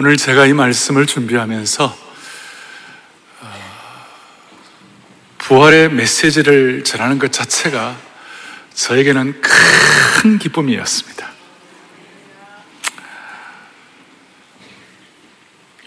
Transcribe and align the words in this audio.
오늘 0.00 0.16
제가 0.16 0.46
이 0.46 0.52
말씀을 0.52 1.06
준비하면서 1.06 1.98
어, 3.40 3.54
부활의 5.38 5.90
메시지를 5.90 6.84
전하는 6.84 7.18
것 7.18 7.32
자체가 7.32 7.96
저에게는 8.74 9.42
큰 9.42 10.38
기쁨이었습니다. 10.38 11.28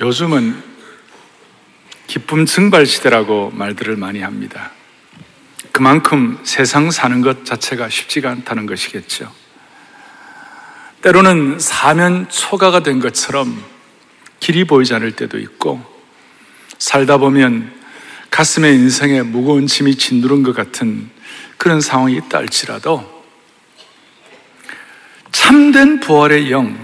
요즘은 0.02 0.62
기쁨 2.08 2.46
증발 2.46 2.86
시대라고 2.86 3.52
말들을 3.52 3.96
많이 3.96 4.20
합니다. 4.20 4.72
그만큼 5.72 6.38
세상 6.44 6.92
사는 6.92 7.22
것 7.22 7.46
자체가 7.46 7.88
쉽지가 7.88 8.30
않다는 8.30 8.66
것이겠죠. 8.66 9.34
때로는 11.02 11.60
사면 11.60 12.28
초가가 12.28 12.84
된 12.84 13.00
것처럼 13.00 13.72
길이 14.42 14.66
보이지 14.66 14.94
않을 14.96 15.14
때도 15.14 15.40
있고 15.40 15.82
살다 16.78 17.18
보면 17.18 17.72
가슴에 18.30 18.72
인생에 18.72 19.22
무거운 19.22 19.68
짐이 19.68 19.96
짓누른 19.96 20.44
것 20.44 20.54
같은 20.54 21.10
그런 21.58 21.80
상황이 21.80 22.16
있다 22.16 22.40
할지라도 22.40 23.24
참된 25.32 26.00
부활의 26.00 26.52
영, 26.52 26.78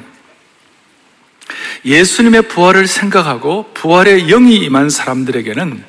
예수님의 1.84 2.44
부활을 2.44 2.88
생각하고 2.88 3.72
부활의 3.74 4.28
영이 4.28 4.56
임한 4.58 4.90
사람들에게는 4.90 5.84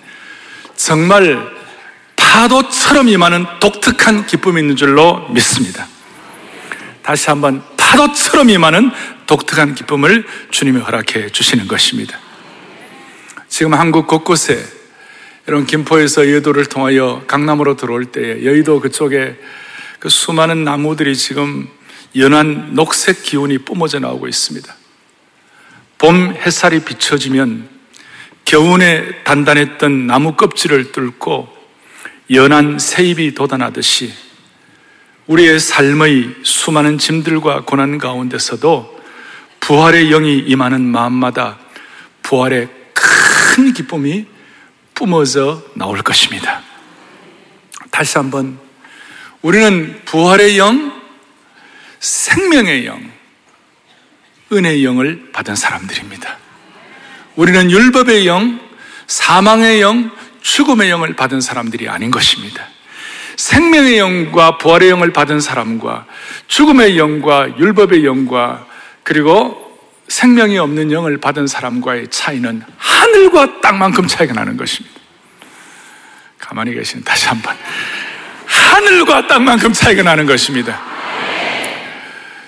정말 0.75 1.59
파도처럼 2.17 3.09
임하는 3.09 3.47
독특한 3.61 4.27
기쁨이 4.27 4.61
있는 4.61 4.77
줄로 4.77 5.29
믿습니다. 5.31 5.87
다시 7.03 7.29
한번 7.29 7.63
파도처럼 7.77 8.51
임하는 8.51 8.91
독특한 9.29 9.75
기쁨을 9.75 10.27
주님이 10.51 10.81
허락해 10.81 11.29
주시는 11.29 11.69
것입니다. 11.69 12.19
지금 13.47 13.75
한국 13.75 14.07
곳곳에 14.09 14.59
여러분 15.47 15.67
김포에서 15.67 16.29
여의도를 16.29 16.67
통하여 16.67 17.23
강남으로 17.27 17.77
들어올 17.77 18.07
때에 18.07 18.45
여의도 18.45 18.81
그쪽에 18.81 19.37
그 19.99 20.09
수많은 20.09 20.65
나무들이 20.65 21.15
지금 21.15 21.69
연한 22.17 22.75
녹색 22.75 23.23
기운이 23.23 23.59
뿜어져 23.59 23.99
나오고 23.99 24.29
있습니다. 24.29 24.75
봄 25.99 26.35
햇살이 26.35 26.81
비춰지면 26.81 27.69
겨우내 28.47 29.25
단단했던 29.25 30.07
나무 30.07 30.37
껍질을 30.37 30.93
뚫고 30.93 31.49
연한 32.31 32.79
새잎이 32.79 33.35
돋아나듯이 33.35 34.11
우리의 35.27 35.61
삶의 35.61 36.37
수많은 36.45 36.97
짐들과 36.97 37.65
고난 37.67 37.99
가운데서도 37.99 38.98
부활의 39.69 40.09
영이 40.09 40.45
임하는 40.47 40.81
마음마다 40.81 41.59
부활의 42.23 42.71
큰 42.95 43.75
기쁨이 43.75 44.25
뿜어져 44.95 45.63
나올 45.75 46.01
것입니다. 46.01 46.63
다시 47.91 48.17
한번 48.17 48.59
우리는 49.43 50.01
부활의 50.07 50.57
영, 50.57 50.99
생명의 52.01 52.87
영, 52.87 53.13
은혜의 54.51 54.87
영을 54.87 55.33
받은 55.35 55.55
사람들입니다. 55.55 56.39
우리는 57.37 57.71
율법의 57.71 58.27
영, 58.27 58.59
사망의 59.07 59.83
영, 59.83 60.11
죽음의 60.41 60.89
영을 60.89 61.15
받은 61.15 61.43
사람들이 61.43 61.91
아닌 61.91 62.11
것입니다. 62.11 62.67
생명의 63.37 63.99
영과 63.99 64.57
부활의 64.57 64.89
영을 64.89 65.13
받은 65.13 65.41
사람과 65.41 66.07
죽음의 66.47 66.97
영과 66.97 67.55
율법의 67.59 68.07
영과 68.07 68.67
그리고 69.09 69.57
생명이 70.09 70.59
없는 70.59 70.93
영을 70.93 71.17
받은 71.17 71.47
사람과의 71.47 72.09
차이는 72.11 72.61
하늘과 72.77 73.63
땅만큼 73.63 74.07
차이가 74.07 74.35
나는 74.35 74.59
것입니다. 74.59 75.01
가만히 76.39 76.75
계시는 76.75 77.05
다시 77.05 77.27
한번 77.27 77.57
하늘과 78.45 79.27
땅만큼 79.27 79.73
차이가 79.73 80.03
나는 80.03 80.27
것입니다. 80.27 80.83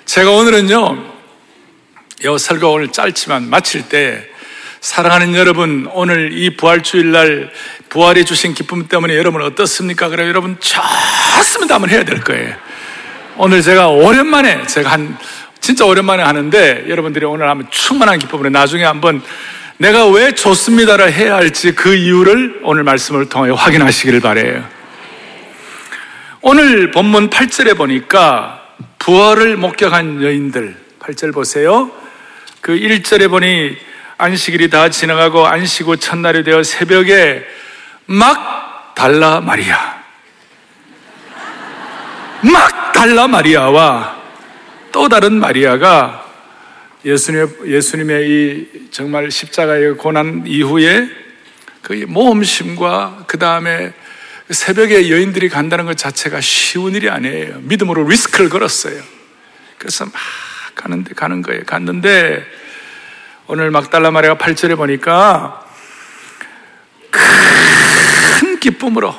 제가 0.04 0.32
오늘은요, 0.32 1.14
이 2.24 2.38
설교 2.38 2.70
오늘 2.70 2.88
짧지만 2.88 3.48
마칠 3.48 3.88
때 3.88 4.28
사랑하는 4.82 5.34
여러분, 5.36 5.88
오늘 5.94 6.30
이 6.34 6.58
부활주일날 6.58 7.50
부활해 7.88 8.24
주신 8.24 8.52
기쁨 8.52 8.86
때문에 8.86 9.16
여러분 9.16 9.40
어떻습니까? 9.40 10.10
그래 10.10 10.28
여러분 10.28 10.58
좋습니다. 10.60 11.76
한번 11.76 11.88
해야 11.88 12.04
될 12.04 12.20
거예요. 12.20 12.54
오늘 13.38 13.62
제가 13.62 13.88
오랜만에 13.88 14.66
제가 14.66 14.92
한 14.92 15.16
진짜 15.60 15.84
오랜만에 15.84 16.22
하는데 16.22 16.84
여러분들이 16.88 17.24
오늘 17.24 17.48
한번 17.48 17.68
충만한 17.70 18.18
기쁨으로 18.18 18.50
나중에 18.50 18.84
한번 18.84 19.22
내가 19.76 20.06
왜 20.08 20.32
좋습니다를 20.32 21.12
해야 21.12 21.36
할지 21.36 21.74
그 21.74 21.94
이유를 21.94 22.60
오늘 22.64 22.82
말씀을 22.82 23.28
통해 23.28 23.50
확인하시기를 23.50 24.20
바래요. 24.20 24.64
오늘 26.42 26.90
본문 26.90 27.30
8절에 27.30 27.76
보니까 27.76 28.62
부활을 28.98 29.56
목격한 29.56 30.22
여인들 30.22 30.76
8절 31.00 31.32
보세요. 31.32 31.90
그 32.60 32.72
1절에 32.72 33.30
보니 33.30 33.76
안식일이 34.18 34.68
다 34.68 34.90
지나가고 34.90 35.46
안식 35.46 35.86
후 35.86 35.96
첫날이 35.96 36.44
되어 36.44 36.62
새벽에 36.62 37.42
막 38.04 38.94
달라 38.94 39.40
마리아. 39.40 39.98
막 42.42 42.92
달라 42.92 43.28
마리아와 43.28 44.19
또 44.92 45.08
다른 45.08 45.38
마리아가 45.40 46.26
예수님의, 47.04 47.48
예수님의 47.66 48.30
이 48.30 48.88
정말 48.90 49.30
십자가의 49.30 49.96
고난 49.96 50.44
이후에 50.46 51.08
그 51.82 51.92
모험심과 52.08 53.24
그 53.26 53.38
다음에 53.38 53.92
새벽에 54.50 55.10
여인들이 55.10 55.48
간다는 55.48 55.86
것 55.86 55.96
자체가 55.96 56.40
쉬운 56.40 56.94
일이 56.94 57.08
아니에요. 57.08 57.60
믿음으로 57.60 58.06
리스크를 58.08 58.50
걸었어요. 58.50 59.00
그래서 59.78 60.04
막 60.04 60.14
가는데 60.74 61.14
가는 61.14 61.40
거예요. 61.40 61.64
갔는데 61.64 62.44
오늘 63.46 63.70
막달라 63.70 64.10
마리아가 64.10 64.44
8절에 64.44 64.76
보니까 64.76 65.66
큰 67.10 68.60
기쁨으로 68.60 69.14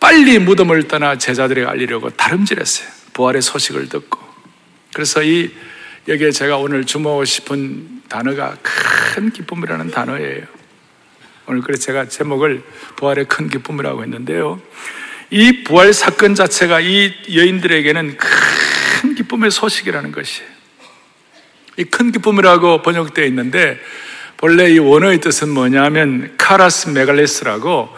빨리 0.00 0.38
무덤을 0.38 0.88
떠나 0.88 1.16
제자들에게 1.16 1.66
알리려고 1.66 2.10
다름질했어요. 2.10 2.97
부활의 3.18 3.42
소식을 3.42 3.88
듣고. 3.88 4.20
그래서 4.94 5.24
이 5.24 5.50
여기에 6.06 6.30
제가 6.30 6.56
오늘 6.58 6.84
주목하고 6.84 7.24
싶은 7.24 8.02
단어가 8.08 8.56
큰 8.62 9.30
기쁨이라는 9.32 9.90
단어예요. 9.90 10.44
오늘 11.46 11.62
그래서 11.62 11.82
제가 11.82 12.08
제목을 12.08 12.62
부활의 12.94 13.24
큰 13.24 13.48
기쁨이라고 13.48 14.04
했는데요. 14.04 14.62
이 15.30 15.64
부활 15.64 15.92
사건 15.92 16.36
자체가 16.36 16.78
이 16.80 17.12
여인들에게는 17.34 18.16
큰 18.16 19.14
기쁨의 19.16 19.50
소식이라는 19.50 20.12
것이에요. 20.12 20.48
이 21.78 21.84
큰 21.84 22.12
기쁨이라고 22.12 22.82
번역되어 22.82 23.24
있는데 23.26 23.80
본래 24.36 24.70
이 24.70 24.78
원어의 24.78 25.20
뜻은 25.20 25.48
뭐냐면 25.48 26.34
χαρᾶς 26.38 26.90
μεγάλης라고 26.90 27.88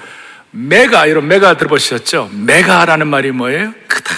메가 0.53 1.05
이런 1.07 1.29
메가 1.29 1.59
들어보셨죠? 1.59 2.31
메가라는 2.33 3.07
말이 3.07 3.31
뭐예요? 3.33 3.73
크다, 3.87 4.15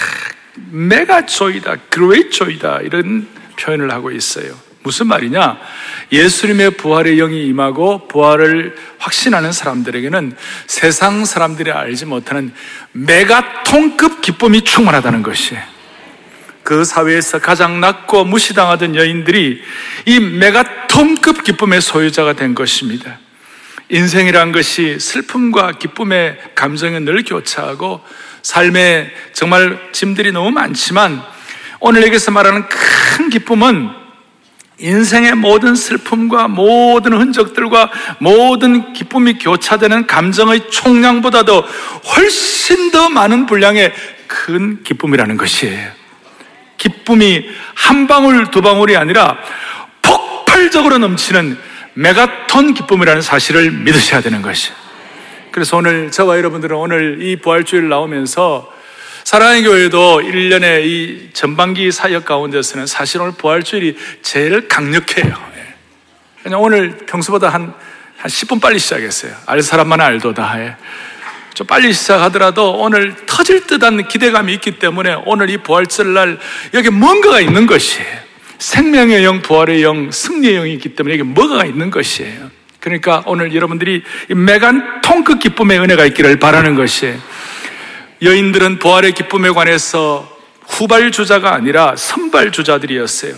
mega 0.55 1.25
joy다, 1.25 1.75
great 1.89 2.29
joy다 2.29 2.79
이런 2.81 3.27
표현을 3.59 3.91
하고 3.91 4.11
있어요. 4.11 4.53
무슨 4.83 5.07
말이냐? 5.07 5.57
예수님의 6.11 6.71
부활의 6.71 7.15
영이 7.15 7.47
임하고 7.47 8.07
부활을 8.09 8.75
확신하는 8.99 9.51
사람들에게는 9.51 10.35
세상 10.67 11.23
사람들이 11.25 11.71
알지 11.71 12.05
못하는 12.05 12.53
메가통급 12.91 14.21
기쁨이 14.21 14.61
충만하다는 14.61 15.23
것이에요. 15.23 15.61
그 16.63 16.85
사회에서 16.85 17.39
가장 17.39 17.79
낮고 17.81 18.25
무시당하던 18.25 18.95
여인들이 18.95 19.61
이 20.05 20.19
메가톤급 20.19 21.43
기쁨의 21.43 21.81
소유자가 21.81 22.33
된 22.33 22.55
것입니다. 22.55 23.19
인생이란 23.89 24.51
것이 24.51 24.97
슬픔과 24.99 25.73
기쁨의 25.73 26.37
감정이 26.55 26.99
늘 27.01 27.23
교차하고 27.23 28.01
삶에 28.43 29.11
정말 29.33 29.79
짐들이 29.93 30.31
너무 30.31 30.51
많지만 30.51 31.23
오늘 31.79 32.03
여기서 32.03 32.31
말하는 32.31 32.65
큰 32.67 33.29
기쁨은 33.29 33.89
인생의 34.79 35.35
모든 35.35 35.75
슬픔과 35.75 36.49
모든 36.49 37.13
흔적들과 37.13 37.89
모든 38.19 38.93
기쁨이 38.93 39.37
교차되는 39.37 40.07
감정의 40.07 40.69
총량보다 40.69 41.43
도 41.43 41.61
훨씬 42.15 42.91
더 42.91 43.09
많은 43.09 43.45
분량의 43.45 43.93
큰 44.27 44.83
기쁨이라는 44.83 45.37
것이에요. 45.37 45.91
기쁨이 46.77 47.45
한 47.75 48.07
방울 48.07 48.51
두 48.51 48.61
방울이 48.61 48.97
아니라 48.97 49.37
폭발적으로 50.01 50.97
넘치는 50.97 51.57
메가톤 51.93 52.73
기쁨이라는 52.73 53.21
사실을 53.21 53.71
믿으셔야 53.71 54.21
되는 54.21 54.41
것이에요. 54.41 54.82
그래서 55.53 55.77
오늘 55.77 56.09
저와 56.09 56.37
여러분들은 56.37 56.75
오늘 56.75 57.21
이 57.21 57.35
부활주일 57.35 57.87
나오면서 57.87 58.73
사랑의 59.23 59.63
교회도 59.63 60.21
1년의 60.21 60.83
이 60.83 61.29
전반기 61.33 61.91
사역 61.91 62.25
가운데서는 62.25 62.87
사실 62.87 63.21
오늘 63.21 63.33
부활주일이 63.33 63.95
제일 64.23 64.67
강력해요. 64.67 65.27
예. 65.27 65.73
그냥 66.41 66.59
오늘 66.59 66.97
평소보다 67.05 67.49
한, 67.49 67.71
한 68.17 68.31
10분 68.31 68.61
빨리 68.61 68.79
시작했어요. 68.79 69.31
알 69.45 69.61
사람만 69.61 70.01
알도다. 70.01 70.53
해. 70.55 70.75
좀 71.53 71.67
빨리 71.67 71.93
시작하더라도 71.93 72.71
오늘 72.79 73.15
터질 73.27 73.67
듯한 73.67 74.07
기대감이 74.07 74.51
있기 74.55 74.79
때문에 74.79 75.17
오늘 75.27 75.51
이 75.51 75.57
부활절 75.57 76.13
날 76.15 76.39
여기 76.73 76.89
뭔가가 76.89 77.39
있는 77.39 77.67
것이에요. 77.67 78.23
생명의 78.57 79.23
영, 79.23 79.43
부활의 79.43 79.83
영, 79.83 80.09
승리의 80.09 80.55
영이 80.55 80.73
있기 80.73 80.95
때문에 80.95 81.19
여기 81.19 81.23
뭐가 81.23 81.65
있는 81.65 81.91
것이에요. 81.91 82.62
그러니까 82.83 83.23
오늘 83.27 83.55
여러분들이 83.55 84.03
메간 84.27 84.99
통크 85.01 85.39
기쁨의 85.39 85.79
은혜가 85.79 86.03
있기를 86.07 86.37
바라는 86.37 86.75
것이에요. 86.75 87.17
여인들은 88.21 88.79
부활의 88.79 89.13
기쁨에 89.13 89.51
관해서 89.51 90.29
후발주자가 90.67 91.53
아니라 91.53 91.95
선발주자들이었어요. 91.95 93.35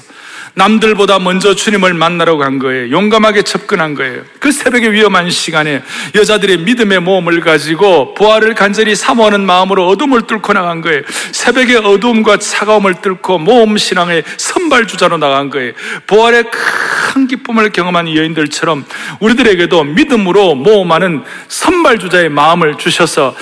남들보다 0.56 1.20
먼저 1.20 1.54
주님을 1.54 1.94
만나러 1.94 2.38
간 2.38 2.60
거예요. 2.60 2.90
용감하게 2.90 3.44
접근한 3.44 3.94
거예요. 3.94 4.22
그 4.40 4.52
새벽의 4.52 4.94
위험한 4.94 5.30
시간에 5.30 5.82
여자들의 6.16 6.60
믿음의 6.60 7.02
모험을 7.02 7.42
가지고 7.42 8.14
부활을 8.14 8.56
간절히 8.56 8.96
사모하는 8.96 9.46
마음으로 9.46 9.88
어둠을 9.88 10.28
뚫고 10.28 10.54
나간 10.54 10.82
거예요. 10.82 11.02
새벽의 11.32 11.78
어두움과 11.78 12.38
차가움을 12.38 13.02
뚫고 13.02 13.38
모험 13.40 13.78
신앙의 13.78 14.24
선발주자로 14.38 15.18
나간 15.18 15.50
거예요. 15.50 15.74
부활의 16.08 16.46
큰 16.50 17.28
기쁨을 17.28 17.72
경험한 17.72 18.16
여인들처럼 18.16 18.86
우리들에게도 19.20 19.84
믿음으로 19.84 20.56
모험하는 20.56 21.24
선발주자의 21.50 22.30
마음을 22.30 22.78
주셔서 22.78 23.36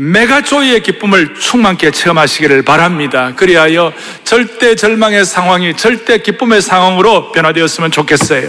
메가조이의 0.00 0.82
기쁨을 0.82 1.34
충만케 1.34 1.90
체험하시기를 1.90 2.62
바랍니다. 2.62 3.34
그리하여 3.36 3.92
절대 4.24 4.74
절망의 4.74 5.26
상황이 5.26 5.76
절대 5.76 6.18
기쁨의 6.18 6.62
상황으로 6.62 7.32
변화되었으면 7.32 7.90
좋겠어요. 7.90 8.48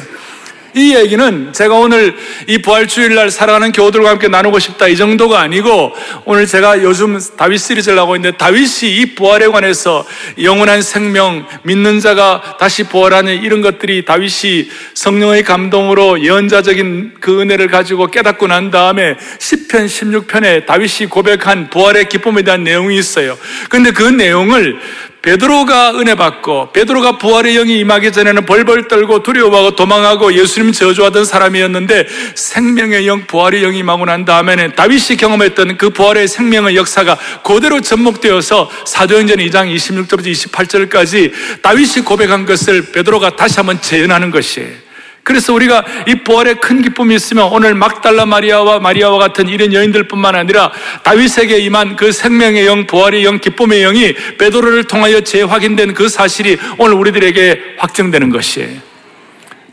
이 0.74 0.96
얘기는 0.96 1.52
제가 1.54 1.76
오늘 1.76 2.16
이 2.48 2.60
부활주일날 2.60 3.30
살아가는 3.30 3.72
교우들과 3.72 4.10
함께 4.10 4.28
나누고 4.28 4.60
싶다 4.60 4.88
이 4.88 4.96
정도가 4.96 5.40
아니고 5.40 5.94
오늘 6.26 6.48
제가 6.48 6.82
요즘 6.82 7.20
다윗 7.38 7.58
시리즈를 7.58 8.00
하고 8.00 8.16
있는데 8.16 8.38
다윗이 8.38 8.96
이 8.96 9.16
부활에 9.16 9.48
관해서 9.48 10.06
영원한 10.42 10.82
생명, 10.82 11.46
믿는 11.64 12.00
자가 12.00 12.58
다시 12.60 12.84
부활하는 12.84 13.44
이런 13.44 13.62
것들이 13.62 14.06
다윗이 14.06 14.70
성령의 14.94 15.44
감동으로 15.44 16.24
예언자적인 16.24 17.16
그 17.20 17.42
은혜를 17.42 17.68
가지고 17.68 18.08
깨닫고 18.08 18.48
난 18.48 18.72
다음에 18.72 19.18
10편, 19.40 19.86
16편에 19.86 20.66
다윗이 20.66 21.10
고백한 21.10 21.70
부활의 21.70 22.08
기쁨에 22.08 22.44
대한 22.44 22.64
내용이 22.64 22.98
있어요. 22.98 23.38
근데 23.70 23.92
그 23.92 24.04
내용을 24.04 24.80
베드로가 25.22 26.00
은혜 26.00 26.16
받고 26.16 26.72
베드로가 26.72 27.20
부활의 27.20 27.54
영이 27.54 27.80
임하기 27.80 28.12
전에는 28.12 28.46
벌벌 28.46 28.88
떨고 28.88 29.22
두려워하고 29.22 29.76
도망하고 29.76 30.34
예수님 30.34 30.72
저주하던 30.72 31.26
사람이었는데 31.26 32.08
생명의 32.34 33.08
영, 33.08 33.26
부활의 33.28 33.62
영이 33.62 33.80
임하고 33.80 34.06
난 34.06 34.26
다음에는 34.26 34.76
다윗이 34.76 35.18
경험했던 35.20 35.78
그 35.78 35.92
부활의 35.92 36.28
생명의 36.28 36.76
역사가 36.76 37.18
그대로 37.44 37.82
접목되어서 37.82 38.70
사도행전 38.86 39.38
2장 39.38 39.74
26절부터 39.76 40.32
28절까지 40.32 41.62
다윗이 41.62 42.04
고백한 42.04 42.46
것을 42.46 42.92
베드로가 42.92 43.36
다시 43.36 43.58
한번 43.58 43.80
재현하는 43.80 44.32
것이에요. 44.32 44.91
그래서 45.24 45.54
우리가 45.54 45.86
이 46.08 46.16
부활의 46.24 46.56
큰 46.56 46.82
기쁨이 46.82 47.16
있으면 47.16 47.50
오늘 47.52 47.76
막달라 47.76 48.26
마리아와 48.26 48.80
마리아와 48.80 49.18
같은 49.20 49.48
이런 49.48 49.72
여인들뿐만 49.74 50.36
아니라 50.36 50.72
다윗에게 51.04 51.58
임한 51.60 51.96
그 51.96 52.12
생명의 52.12 52.66
영, 52.66 52.88
부활의 52.88 53.24
영, 53.24 53.40
기쁨의 53.40 53.82
영이 53.82 54.14
베드로를 54.38 54.86
통하여 54.86 55.22
재확인된 55.22 55.94
그 55.94 56.10
사실이 56.10 56.58
오늘 56.78 56.96
우리들에게 56.96 57.76
확정되는 57.78 58.30
것이에요. 58.30 58.92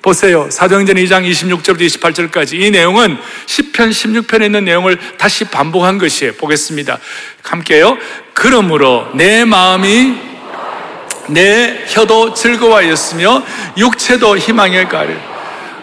보세요. 0.03 0.49
사도행전 0.50 0.97
2장 0.97 1.29
26절부터 1.29 1.81
28절까지 1.81 2.61
이 2.61 2.71
내용은 2.71 3.19
10편 3.47 3.91
16편에 3.91 4.45
있는 4.45 4.65
내용을 4.65 4.99
다시 5.19 5.45
반복한 5.45 5.99
것이에요. 5.99 6.35
보겠습니다. 6.35 6.99
함께요. 7.43 7.99
그러므로 8.33 9.09
내 9.15 9.45
마음이 9.45 10.15
내 11.29 11.85
혀도 11.89 12.33
즐거워하였으며 12.35 13.45
육체도 13.77 14.39
희망에 14.39 14.85
가를 14.85 15.28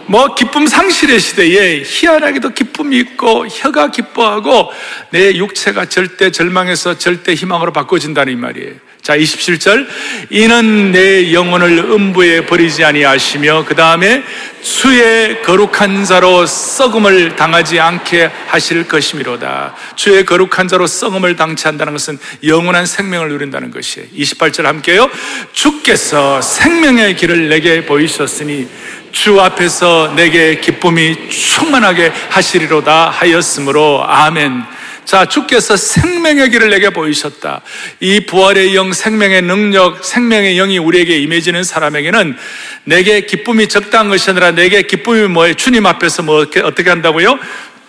뭐 0.07 0.35
기쁨 0.35 0.67
상실의 0.67 1.19
시대에 1.19 1.81
희한하게도 1.83 2.49
기쁨이 2.49 2.97
있고 2.99 3.47
혀가 3.47 3.91
기뻐하고 3.91 4.71
내 5.09 5.35
육체가 5.35 5.85
절대 5.85 6.31
절망에서 6.31 6.97
절대 6.97 7.33
희망으로 7.33 7.73
바꿔진다는 7.73 8.33
이 8.33 8.35
말이에요. 8.35 8.73
자, 9.05 9.15
27절. 9.15 9.87
이는 10.31 10.91
내 10.91 11.31
영혼을 11.31 11.77
음부에 11.77 12.47
버리지 12.47 12.83
아니하시며 12.83 13.65
그 13.67 13.75
다음에 13.75 14.23
주의 14.63 15.43
거룩한 15.43 16.05
자로 16.05 16.47
썩음을 16.47 17.35
당하지 17.35 17.79
않게 17.79 18.31
하실 18.47 18.87
것이미로다. 18.87 19.75
주의 19.95 20.25
거룩한 20.25 20.67
자로 20.67 20.87
썩음을 20.87 21.35
당치 21.35 21.67
한다는 21.67 21.93
것은 21.93 22.17
영원한 22.47 22.87
생명을 22.87 23.29
누린다는 23.29 23.69
것이에요. 23.69 24.07
28절 24.17 24.63
함께요. 24.63 25.07
주께서 25.53 26.41
생명의 26.41 27.15
길을 27.15 27.49
내게 27.49 27.85
보이셨으니 27.85 28.67
주 29.15 29.39
앞에서 29.39 30.11
내게 30.13 30.59
기쁨이 30.59 31.29
충만하게 31.29 32.11
하시리로다 32.29 33.09
하였으므로 33.09 34.03
아멘. 34.05 34.61
자, 35.05 35.25
주께서 35.25 35.77
생명의 35.77 36.49
길을 36.49 36.69
내게 36.69 36.89
보이셨다. 36.89 37.61
이 38.01 38.25
부활의 38.25 38.75
영, 38.75 38.91
생명의 38.91 39.41
능력, 39.43 40.03
생명의 40.03 40.57
영이 40.57 40.79
우리에게 40.79 41.17
임해지는 41.19 41.63
사람에게는 41.63 42.35
내게 42.83 43.21
기쁨이 43.21 43.69
적당한 43.69 44.09
것이 44.09 44.29
아니라 44.31 44.51
내게 44.51 44.81
기쁨이 44.81 45.29
뭐예요? 45.29 45.53
주님 45.53 45.85
앞에서 45.85 46.21
뭐 46.23 46.39
어떻게, 46.41 46.59
어떻게 46.59 46.89
한다고요? 46.89 47.39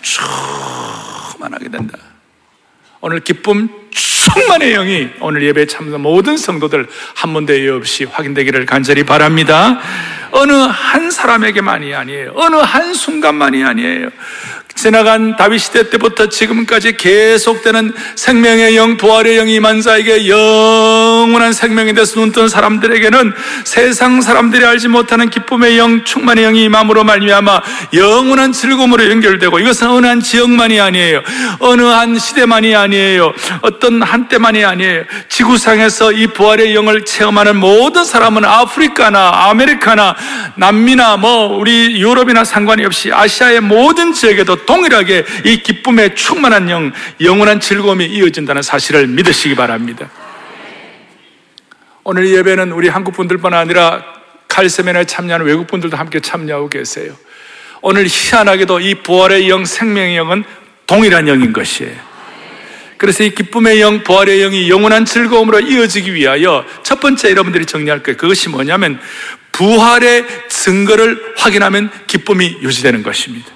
충만하게 0.03 1.71
된다. 1.71 1.99
오늘 3.01 3.19
기쁨 3.19 3.69
충만의 3.97 4.75
영이 4.75 5.09
오늘 5.21 5.43
예배에 5.43 5.67
참석 5.67 6.01
모든 6.01 6.37
성도들 6.37 6.87
한 7.15 7.33
번도 7.33 7.59
예 7.59 7.69
없이 7.71 8.05
확인되기를 8.05 8.67
간절히 8.67 9.05
바랍니다. 9.05 9.81
어느 10.33 10.53
한 10.53 11.11
사람에게만이 11.11 11.95
아니에요. 11.95 12.33
어느 12.35 12.57
한 12.57 12.93
순간만이 12.93 13.65
아니에요. 13.65 14.11
지나간 14.77 15.37
다윗 15.37 15.59
시대 15.59 15.89
때부터 15.89 16.29
지금까지 16.29 16.97
계속되는 16.99 17.95
생명의 18.15 18.77
영, 18.77 18.99
부활의 18.99 19.37
영이 19.37 19.59
만 19.59 19.81
자에게 19.81 20.29
영원한 20.29 21.55
생명이 21.55 21.95
돼서 21.95 22.21
눈뜬 22.21 22.49
사람들에게는 22.49 23.33
세상 23.65 24.21
사람들이 24.21 24.65
알지 24.65 24.89
못하는 24.89 25.31
기쁨의 25.31 25.79
영, 25.79 26.05
충만의 26.05 26.45
영이 26.45 26.65
임함으로 26.65 27.05
말미암아 27.05 27.63
영원한 27.95 28.53
즐거움으로 28.53 29.11
연결되고 29.11 29.59
이것은 29.59 29.89
어느 29.89 30.07
한 30.07 30.21
지역만이 30.21 30.79
아니에요. 30.79 31.23
어느 31.61 31.83
한 31.83 32.19
시대만이 32.19 32.77
아니에요. 32.77 33.33
어떤 33.63 34.03
한때만이 34.03 34.63
아니에요. 34.65 35.05
지구상에서 35.31 36.13
이 36.13 36.27
부활의 36.27 36.75
영을 36.75 37.05
체험하는 37.05 37.57
모든 37.57 38.05
사람은 38.05 38.45
아프리카나 38.45 39.49
아메리카나 39.49 40.17
남미나 40.57 41.17
뭐 41.17 41.57
우리 41.57 41.99
유럽이나 41.99 42.45
상관이 42.45 42.85
없이 42.85 43.11
아시아의 43.13 43.61
모든 43.61 44.13
지역에도 44.13 44.66
동일하게 44.67 45.25
이 45.45 45.63
기쁨에 45.63 46.15
충만한 46.15 46.69
영, 46.71 46.93
영원한 47.21 47.61
즐거움이 47.61 48.05
이어진다는 48.07 48.63
사실을 48.63 49.07
믿으시기 49.07 49.55
바랍니다. 49.55 50.11
오늘 52.05 52.29
예배는 52.29 52.73
우리 52.73 52.89
한국 52.89 53.15
분들뿐 53.15 53.55
아니라 53.55 54.05
칼세면에 54.49 55.05
참여하는 55.05 55.47
외국 55.47 55.67
분들도 55.67 55.97
함께 55.97 56.21
참여하고 56.21 56.69
계세요. 56.69 57.17
오늘 57.83 58.07
희한하게도 58.07 58.81
이 58.81 58.95
부활의 58.97 59.49
영, 59.49 59.65
생명의 59.65 60.17
영은 60.17 60.45
동일한 60.87 61.29
영인 61.29 61.53
것이에요. 61.53 61.95
그래서 62.97 63.25
이 63.25 63.35
기쁨의 63.35 63.81
영, 63.81 64.03
부활의 64.03 64.39
영이 64.41 64.71
영원한 64.71 65.05
즐거움으로 65.05 65.61
이어지기 65.61 66.15
위하여 66.15 66.65
첫 66.83 67.01
번째 67.01 67.31
여러분들이 67.31 67.67
정리할 67.67 68.03
거예요. 68.03 68.17
그것이 68.17 68.49
뭐냐면 68.49 68.99
부활의 69.53 70.27
증거를 70.49 71.35
확인하면 71.37 71.91
기쁨이 72.07 72.59
유지되는 72.63 73.03
것입니다. 73.03 73.56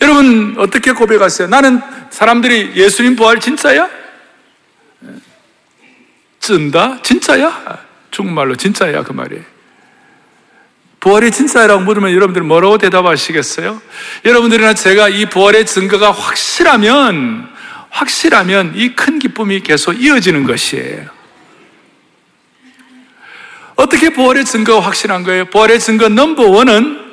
여러분 0.00 0.54
어떻게 0.58 0.92
고백하세요? 0.92 1.48
나는 1.48 1.80
사람들이 2.10 2.72
예수님 2.74 3.16
부활 3.16 3.40
진짜야? 3.40 3.88
쩐다? 6.40 7.00
진짜야? 7.02 7.84
중국말로 8.10 8.54
진짜야 8.56 9.02
그 9.02 9.12
말이에요. 9.12 9.42
부활이 11.00 11.30
진짜라고 11.30 11.82
물으면 11.82 12.12
여러분들 12.12 12.42
뭐라고 12.42 12.78
대답하시겠어요? 12.78 13.80
여러분들이나 14.24 14.74
제가 14.74 15.08
이 15.08 15.26
부활의 15.26 15.66
증거가 15.66 16.10
확실하면 16.10 17.48
확실하면 17.90 18.72
이 18.74 18.94
큰 18.94 19.18
기쁨이 19.18 19.60
계속 19.60 19.92
이어지는 19.92 20.44
것이에요. 20.44 21.06
어떻게 23.76 24.10
부활의 24.10 24.44
증거가 24.44 24.80
확실한 24.84 25.22
거예요? 25.22 25.44
부활의 25.46 25.78
증거 25.80 26.08
넘버 26.08 26.44
원은 26.44 27.05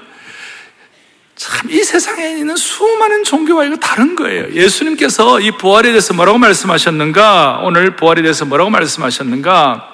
참, 1.44 1.70
이 1.70 1.84
세상에 1.84 2.38
있는 2.38 2.56
수많은 2.56 3.26
종교와 3.26 3.66
이거 3.66 3.76
다른 3.76 4.16
거예요. 4.16 4.50
예수님께서 4.54 5.42
이 5.42 5.52
부활에 5.52 5.90
대해서 5.90 6.14
뭐라고 6.14 6.38
말씀하셨는가? 6.38 7.60
오늘 7.64 7.98
부활에 7.98 8.22
대해서 8.22 8.46
뭐라고 8.46 8.70
말씀하셨는가? 8.70 9.90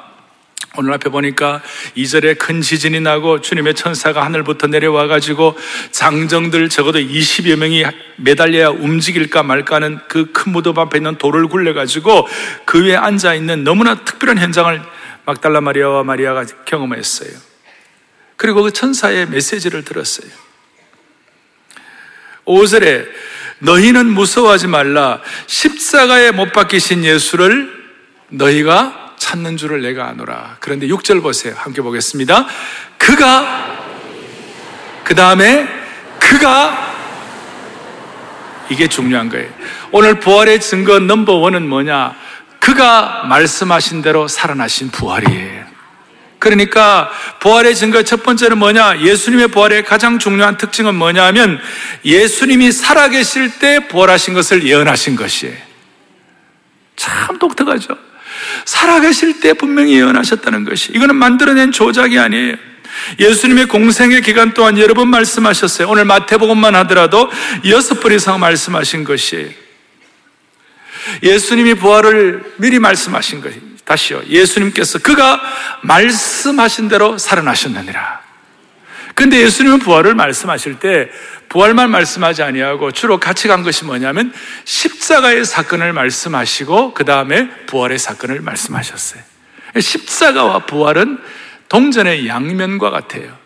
오늘 0.77 0.93
앞에 0.93 1.09
보니까 1.09 1.63
이절에큰 1.95 2.61
지진이 2.61 2.99
나고 2.99 3.41
주님의 3.41 3.73
천사가 3.73 4.23
하늘부터 4.25 4.67
내려와 4.67 5.07
가지고 5.07 5.57
장정들 5.89 6.69
적어도 6.69 6.99
20여 6.99 7.55
명이 7.55 7.83
매달려야 8.17 8.69
움직일까 8.69 9.41
말까 9.41 9.77
하는 9.77 9.97
그 10.07 10.31
큰 10.31 10.51
무덤 10.51 10.77
앞에 10.77 10.99
있는 10.99 11.17
돌을 11.17 11.47
굴려 11.47 11.73
가지고 11.73 12.27
그 12.65 12.85
위에 12.85 12.95
앉아 12.95 13.33
있는 13.33 13.63
너무나 13.63 13.95
특별한 13.95 14.37
현장을 14.37 14.79
막달라 15.25 15.61
마리아와 15.61 16.03
마리아가 16.03 16.45
경험했어요. 16.65 17.31
그리고 18.35 18.61
그 18.61 18.71
천사의 18.71 19.29
메시지를 19.29 19.83
들었어요. 19.83 20.48
5절에 22.49 23.05
너희는 23.59 24.07
무서워하지 24.07 24.67
말라 24.67 25.21
십자가에 25.45 26.31
못 26.31 26.51
박히신 26.51 27.05
예수를 27.05 27.71
너희가 28.29 29.15
찾는 29.17 29.57
줄을 29.57 29.81
내가 29.81 30.07
아노라. 30.07 30.57
그런데 30.59 30.87
6절 30.87 31.21
보세요. 31.21 31.53
함께 31.57 31.81
보겠습니다. 31.81 32.47
그가, 32.97 33.85
그 35.03 35.13
다음에 35.13 35.67
그가, 36.19 36.87
이게 38.69 38.87
중요한 38.87 39.29
거예요. 39.29 39.49
오늘 39.91 40.19
부활의 40.19 40.61
증거 40.61 40.99
넘버원은 40.99 41.67
뭐냐? 41.67 42.15
그가 42.59 43.23
말씀하신 43.25 44.01
대로 44.01 44.27
살아나신 44.27 44.89
부활이에요. 44.91 45.65
그러니까 46.39 47.11
부활의 47.41 47.75
증거 47.75 48.01
첫 48.03 48.23
번째는 48.23 48.57
뭐냐? 48.57 49.01
예수님의 49.01 49.49
부활의 49.49 49.83
가장 49.83 50.19
중요한 50.19 50.57
특징은 50.57 50.95
뭐냐 50.95 51.25
하면 51.27 51.59
예수님이 52.05 52.71
살아계실 52.71 53.59
때 53.59 53.87
부활하신 53.87 54.33
것을 54.33 54.65
예언하신 54.65 55.17
것이에요. 55.17 55.55
참 56.95 57.37
독특하죠? 57.37 57.97
살아계실 58.65 59.41
때 59.41 59.53
분명히 59.53 59.93
예언하셨다는 59.95 60.63
것이 60.63 60.91
이거는 60.93 61.15
만들어낸 61.15 61.71
조작이 61.71 62.17
아니에요. 62.17 62.55
예수님의 63.19 63.67
공생의 63.67 64.21
기간 64.21 64.53
동안 64.53 64.77
여러 64.77 64.93
번 64.93 65.09
말씀하셨어요. 65.09 65.89
오늘 65.89 66.05
마태복음만 66.05 66.75
하더라도 66.75 67.29
여섯 67.67 67.99
번 67.99 68.13
이상 68.13 68.39
말씀하신 68.39 69.03
것이에요. 69.03 69.49
예수님이 71.23 71.75
부활을 71.75 72.53
미리 72.57 72.79
말씀하신 72.79 73.41
것이 73.41 73.59
다시요. 73.89 74.21
예수님께서 74.27 74.99
그가 74.99 75.41
말씀하신 75.81 76.89
대로 76.89 77.17
살아나셨느니라. 77.17 78.21
근데 79.15 79.41
예수님은 79.41 79.79
부활을 79.79 80.13
말씀하실 80.13 80.79
때 80.79 81.09
부활만 81.49 81.89
말씀하지 81.89 82.43
아니하고 82.43 82.91
주로 82.91 83.19
같이 83.19 83.47
간 83.47 83.63
것이 83.63 83.85
뭐냐면 83.85 84.31
십자가의 84.65 85.43
사건을 85.43 85.93
말씀하시고 85.93 86.93
그 86.93 87.03
다음에 87.03 87.49
부활의 87.65 87.97
사건을 87.97 88.41
말씀하셨어요. 88.41 89.23
십자가와 89.79 90.67
부활은 90.67 91.17
동전의 91.67 92.27
양면과 92.27 92.91
같아요. 92.91 93.38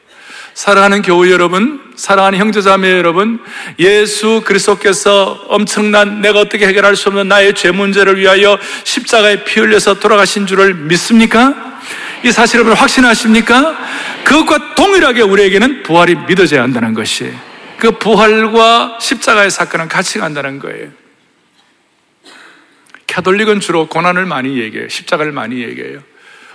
사랑하는 0.54 1.02
교우 1.02 1.30
여러분, 1.30 1.82
사랑하는 1.96 2.38
형제자매 2.38 2.92
여러분, 2.92 3.40
예수 3.80 4.42
그리스도께서 4.46 5.46
엄청난 5.48 6.22
내가 6.22 6.40
어떻게 6.40 6.68
해결할 6.68 6.96
수 6.96 7.10
없는 7.10 7.28
나의 7.28 7.56
죄 7.56 7.72
문제를 7.72 8.20
위하여 8.20 8.60
십자가에 8.84 9.44
피 9.46 9.60
흘려서 9.60 10.00
돌아가신 10.00 10.46
줄을 10.46 10.76
믿습니까? 10.76 11.82
이 12.24 12.32
사실을 12.32 12.72
확신하십니까? 12.74 13.78
그것과 14.24 14.76
동일하게 14.76 15.22
우리에게는 15.24 15.84
부활이 15.84 16.16
믿어져야 16.28 16.62
한다는 16.62 16.94
것이 16.94 17.34
그 17.78 17.98
부활과 17.98 18.98
십자가의 19.02 19.50
사건은 19.52 19.88
같이 19.88 20.20
간다는 20.20 20.60
거예요. 20.60 20.90
캐톨릭은 23.08 23.60
주로 23.60 23.88
고난을 23.88 24.26
많이 24.26 24.60
얘기해요. 24.60 24.88
십자가를 24.88 25.32
많이 25.32 25.62
얘기해요. 25.62 26.00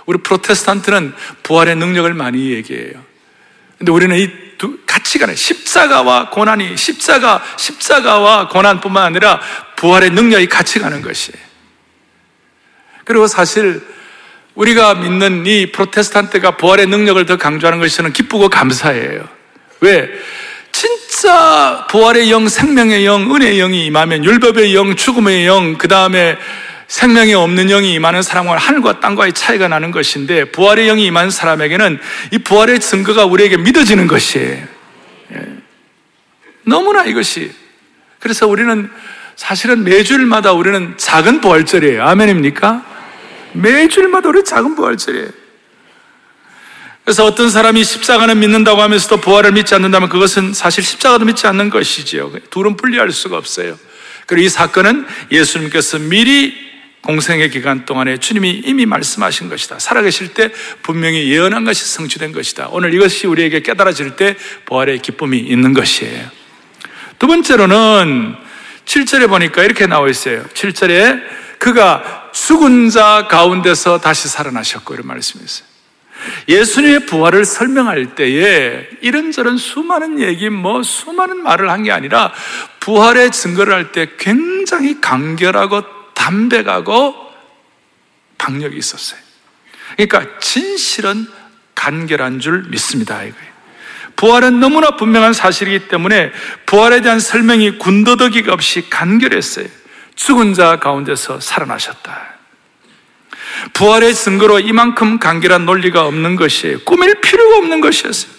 우리 0.05 0.17
프로테스탄트는 0.19 1.13
부활의 1.43 1.75
능력을 1.75 2.11
많이 2.13 2.51
얘기해요. 2.51 3.08
근데 3.79 3.91
우리는 3.91 4.15
이 4.17 4.29
두, 4.57 4.77
가는 5.19 5.35
십자가와 5.35 6.29
고난이 6.29 6.77
십자가 6.77 7.41
십자가와 7.57 8.49
고난뿐만 8.49 9.03
아니라 9.03 9.41
부활의 9.75 10.11
능력이 10.11 10.47
같이 10.47 10.79
가는 10.79 11.01
것이에요. 11.01 11.41
그리고 13.05 13.25
사실 13.25 13.81
우리가 14.53 14.95
믿는 14.95 15.45
이 15.45 15.71
프로테스탄트가 15.71 16.57
부활의 16.57 16.87
능력을 16.87 17.25
더 17.25 17.37
강조하는 17.37 17.79
것이 17.79 17.95
저는 17.95 18.13
기쁘고 18.13 18.49
감사해요. 18.49 19.27
왜? 19.79 20.09
진짜 20.71 21.87
부활의 21.89 22.29
영, 22.29 22.47
생명의 22.47 23.05
영, 23.05 23.33
은혜의 23.33 23.57
영이 23.57 23.85
임하면 23.85 24.23
율법의 24.23 24.75
영, 24.75 24.95
죽음의 24.95 25.47
영, 25.47 25.77
그 25.77 25.87
다음에 25.87 26.37
생명이 26.89 27.35
없는 27.35 27.67
영이 27.67 27.93
임하는 27.93 28.23
사람과 28.23 28.57
하늘과 28.57 28.99
땅과의 28.99 29.33
차이가 29.33 29.67
나는 29.67 29.91
것인데 29.91 30.45
부활의 30.45 30.87
영이 30.87 31.05
임하는 31.05 31.29
사람에게는 31.29 31.99
이 32.31 32.39
부활의 32.39 32.79
증거가 32.79 33.25
우리에게 33.25 33.57
믿어지는 33.57 34.07
것이에요. 34.07 34.67
예. 35.33 35.39
너무나 36.63 37.05
이것이 37.05 37.51
그래서 38.17 38.47
우리는 38.47 38.89
사실은 39.35 39.83
매주일마다 39.83 40.53
우리는 40.53 40.95
작은 40.97 41.41
부활절이에요. 41.41 42.03
아멘입니까? 42.03 42.83
매주일마다 43.53 44.29
우리 44.29 44.43
작은 44.43 44.75
부활절이에요. 44.75 45.29
그래서 47.03 47.23
어떤 47.23 47.51
사람이 47.51 47.83
십자가는 47.83 48.39
믿는다고 48.39 48.81
하면서도 48.81 49.17
부활을 49.17 49.51
믿지 49.51 49.75
않는다면 49.75 50.09
그것은 50.09 50.53
사실 50.53 50.83
십자가도 50.83 51.25
믿지 51.25 51.45
않는 51.45 51.69
것이지요. 51.69 52.31
둘은 52.49 52.77
분리할 52.77 53.11
수가 53.11 53.37
없어요. 53.37 53.77
그리고 54.25 54.45
이 54.45 54.49
사건은 54.49 55.05
예수님께서 55.31 55.99
미리 55.99 56.68
공생의 57.01 57.49
기간 57.49 57.85
동안에 57.85 58.17
주님이 58.17 58.63
이미 58.65 58.85
말씀하신 58.85 59.49
것이다. 59.49 59.79
살아계실 59.79 60.33
때 60.33 60.51
분명히 60.83 61.31
예언한 61.31 61.63
것이 61.63 61.85
성취된 61.85 62.31
것이다. 62.33 62.67
오늘 62.71 62.93
이것이 62.93 63.25
우리에게 63.27 63.61
깨달아질 63.61 64.15
때 64.15 64.35
부활의 64.65 64.99
기쁨이 64.99 65.37
있는 65.39 65.73
것이에요. 65.73 66.29
두 67.17 67.27
번째로는 67.27 68.35
7절에 68.85 69.29
보니까 69.29 69.63
이렇게 69.63 69.87
나와 69.87 70.09
있어요. 70.09 70.43
7절에 70.53 71.21
그가 71.59 72.29
죽은 72.33 72.89
자 72.89 73.27
가운데서 73.29 73.99
다시 73.99 74.27
살아나셨고 74.27 74.93
이런 74.93 75.07
말씀이 75.07 75.43
있어요. 75.43 75.67
예수님의 76.49 77.05
부활을 77.05 77.45
설명할 77.45 78.15
때에 78.15 78.87
이런저런 79.01 79.57
수많은 79.57 80.19
얘기, 80.19 80.49
뭐 80.49 80.83
수많은 80.83 81.43
말을 81.43 81.69
한 81.69 81.83
게 81.83 81.91
아니라 81.91 82.33
부활의 82.81 83.31
증거를 83.31 83.73
할 83.73 83.91
때 83.93 84.09
굉장히 84.17 84.99
간결하고 84.99 85.98
담백하고 86.29 87.15
박력이 88.37 88.77
있었어요. 88.77 89.19
그러니까 89.97 90.39
진실은 90.39 91.27
간결한 91.73 92.39
줄 92.39 92.63
믿습니다. 92.69 93.23
이거예요. 93.23 93.49
부활은 94.15 94.59
너무나 94.59 94.95
분명한 94.95 95.33
사실이기 95.33 95.87
때문에 95.87 96.31
부활에 96.65 97.01
대한 97.01 97.19
설명이 97.19 97.79
군더더기가 97.79 98.53
없이 98.53 98.89
간결했어요. 98.89 99.67
죽은 100.15 100.53
자 100.53 100.77
가운데서 100.77 101.39
살아나셨다. 101.39 102.35
부활의 103.73 104.13
증거로 104.13 104.59
이만큼 104.59 105.19
간결한 105.19 105.65
논리가 105.65 106.05
없는 106.05 106.35
것이에요. 106.35 106.79
꾸밀 106.81 107.21
필요가 107.21 107.57
없는 107.57 107.81
것이었어요. 107.81 108.38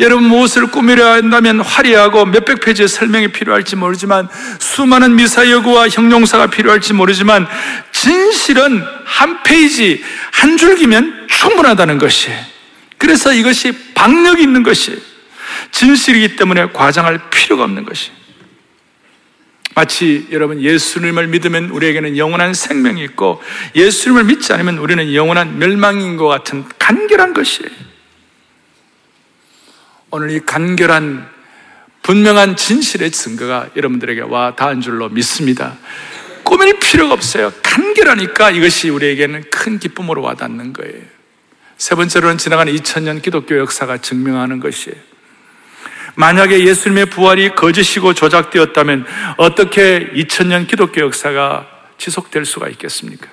여러분 0.00 0.24
무엇을 0.24 0.68
꾸미려 0.68 1.06
한다면 1.06 1.60
화려하고 1.60 2.24
몇백 2.26 2.60
페이지의 2.60 2.88
설명이 2.88 3.28
필요할지 3.28 3.76
모르지만 3.76 4.28
수많은 4.58 5.16
미사여구와 5.16 5.88
형용사가 5.88 6.48
필요할지 6.48 6.92
모르지만 6.92 7.46
진실은 7.92 8.82
한 9.04 9.42
페이지 9.42 10.02
한 10.32 10.56
줄기면 10.56 11.28
충분하다는 11.28 11.98
것이에요. 11.98 12.38
그래서 12.98 13.32
이것이 13.32 13.72
박력이 13.94 14.42
있는 14.42 14.62
것이에요. 14.62 14.98
진실이기 15.70 16.36
때문에 16.36 16.66
과장할 16.72 17.30
필요가 17.30 17.64
없는 17.64 17.84
것이에요. 17.84 18.22
마치 19.74 20.26
여러분 20.30 20.60
예수님을 20.60 21.28
믿으면 21.28 21.70
우리에게는 21.70 22.18
영원한 22.18 22.52
생명이 22.52 23.02
있고 23.04 23.42
예수님을 23.74 24.24
믿지 24.24 24.52
않으면 24.52 24.78
우리는 24.78 25.14
영원한 25.14 25.58
멸망인 25.58 26.16
것 26.16 26.28
같은 26.28 26.64
간결한 26.78 27.32
것이에요. 27.32 27.91
오늘 30.14 30.30
이 30.30 30.40
간결한 30.40 31.26
분명한 32.02 32.56
진실의 32.56 33.12
증거가 33.12 33.70
여러분들에게 33.74 34.20
와 34.20 34.54
닿은 34.54 34.82
줄로 34.82 35.08
믿습니다. 35.08 35.78
꾸밀 36.42 36.78
필요가 36.78 37.14
없어요. 37.14 37.50
간결하니까 37.62 38.50
이것이 38.50 38.90
우리에게는 38.90 39.44
큰 39.50 39.78
기쁨으로 39.78 40.20
와닿는 40.20 40.74
거예요. 40.74 41.00
세 41.78 41.94
번째로는 41.94 42.36
지나간 42.36 42.68
2000년 42.68 43.22
기독교 43.22 43.56
역사가 43.56 44.02
증명하는 44.02 44.60
것이에요. 44.60 44.98
만약에 46.16 46.62
예수님의 46.66 47.06
부활이 47.06 47.54
거짓이고 47.54 48.12
조작되었다면 48.12 49.06
어떻게 49.38 50.10
2000년 50.12 50.68
기독교 50.68 51.00
역사가 51.00 51.66
지속될 51.96 52.44
수가 52.44 52.68
있겠습니까? 52.68 53.28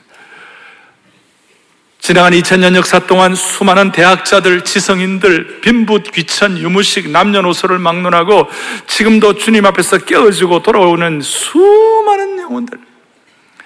지나간 1.99 2.33
2000년 2.33 2.75
역사 2.75 2.99
동안 2.99 3.35
수많은 3.35 3.91
대학자들, 3.91 4.63
지성인들, 4.63 5.59
빈붓, 5.61 6.11
귀천, 6.11 6.57
유무식, 6.57 7.09
남녀노소를 7.09 7.77
막론하고 7.77 8.47
지금도 8.87 9.35
주님 9.35 9.65
앞에서 9.65 9.99
깨어지고 9.99 10.63
돌아오는 10.63 11.21
수많은 11.21 12.39
영혼들. 12.39 12.79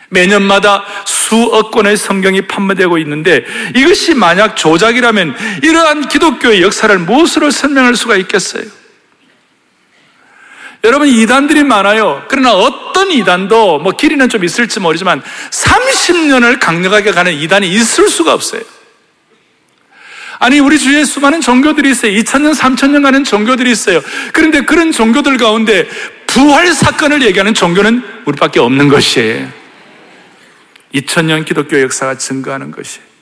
매년마다 0.10 0.84
수억 1.06 1.72
권의 1.72 1.98
성경이 1.98 2.48
판매되고 2.48 2.98
있는데 3.00 3.46
이것이 3.75 4.13
만약 4.13 4.56
조작이라면 4.56 5.36
이러한 5.63 6.08
기독교의 6.08 6.62
역사를 6.62 6.96
무엇으로 7.00 7.50
설명할 7.50 7.96
수가 7.96 8.18
있겠어요? 8.18 8.63
여러분 10.86 11.08
이단들이 11.08 11.63
많아요. 11.63 12.25
그러나 12.28 12.54
어떤 12.54 13.10
이단도 13.10 13.80
뭐 13.80 13.94
길이는 13.94 14.28
좀 14.28 14.44
있을지 14.44 14.82
모르지만 14.82 15.22
30년을 15.50 16.60
강력하게 16.60 17.12
가는 17.12 17.34
이단이 17.34 17.70
있을 17.70 18.10
수가 18.10 18.34
없어요. 18.34 18.62
아니 20.40 20.60
우리 20.60 20.78
주위에 20.78 21.06
수많은 21.06 21.40
종교들이 21.40 21.90
있어요. 21.92 22.12
2000년, 22.12 22.54
3000년 22.54 23.02
가는 23.02 23.24
종교들이 23.24 23.72
있어요. 23.72 24.02
그런데 24.34 24.62
그런 24.62 24.92
종교들 24.92 25.38
가운데 25.38 25.88
부활 26.28 26.74
사건을 26.74 27.22
얘기하는 27.22 27.54
종교는 27.54 28.04
우리밖에 28.25 28.60
없는 28.60 28.90
것이에요. 28.90 29.50
2000년 30.96 31.46
기독교 31.46 31.80
역사가 31.82 32.18
증거하는 32.18 32.72
것이에요. 32.72 33.12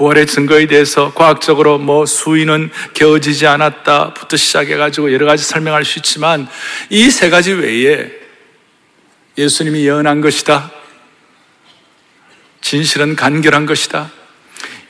부활의 0.00 0.26
증거에 0.26 0.66
대해서 0.66 1.12
과학적으로 1.12 1.76
뭐 1.76 2.06
수위는 2.06 2.70
개어지지 2.94 3.46
않았다부터 3.46 4.34
시작해가지고 4.34 5.12
여러 5.12 5.26
가지 5.26 5.44
설명할 5.44 5.84
수 5.84 5.98
있지만 5.98 6.48
이 6.88 7.10
세 7.10 7.28
가지 7.28 7.52
외에 7.52 8.10
예수님이 9.36 9.84
예언한 9.84 10.22
것이다. 10.22 10.70
진실은 12.62 13.14
간결한 13.14 13.66
것이다. 13.66 14.10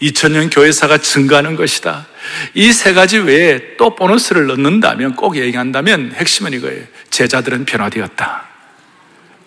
2000년 0.00 0.54
교회사가 0.54 0.98
증가하는 0.98 1.56
것이다. 1.56 2.06
이 2.54 2.70
세 2.72 2.92
가지 2.92 3.18
외에 3.18 3.76
또 3.78 3.96
보너스를 3.96 4.46
넣는다면 4.46 5.16
꼭 5.16 5.36
얘기한다면 5.36 6.12
핵심은 6.14 6.52
이거예요. 6.52 6.84
제자들은 7.10 7.64
변화되었다. 7.64 8.49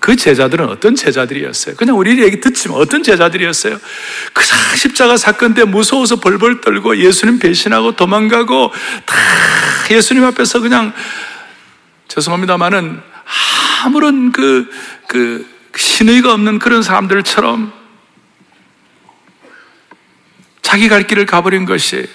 그 0.04 0.18
제자들은 0.18 0.68
어떤 0.68 0.96
제자들이었어요? 0.96 1.78
그냥 1.78 1.98
우리 1.98 2.22
얘기 2.22 2.42
듣지만 2.42 2.78
어떤 2.78 3.04
제자들이었어요? 3.04 3.80
그 4.34 4.44
십자가 4.76 5.16
사건 5.16 5.54
때 5.54 5.64
무서워서 5.64 6.18
벌벌 6.18 6.60
떨고 6.60 6.98
예수님 6.98 7.40
배신하고 7.40 7.96
도망가고 7.96 8.74
다 9.06 9.16
예수님 9.90 10.26
앞에서 10.26 10.60
그냥 10.60 10.92
죄송합니다만은 12.10 13.00
아무런 13.86 14.34
그, 14.34 14.70
그 15.08 15.48
신의가 15.74 16.34
없는 16.34 16.60
그런 16.60 16.84
사람들처럼 16.84 17.72
자기 20.62 20.90
갈 20.90 21.08
길을 21.08 21.26
가버린 21.26 21.64
것이에요. 21.64 22.08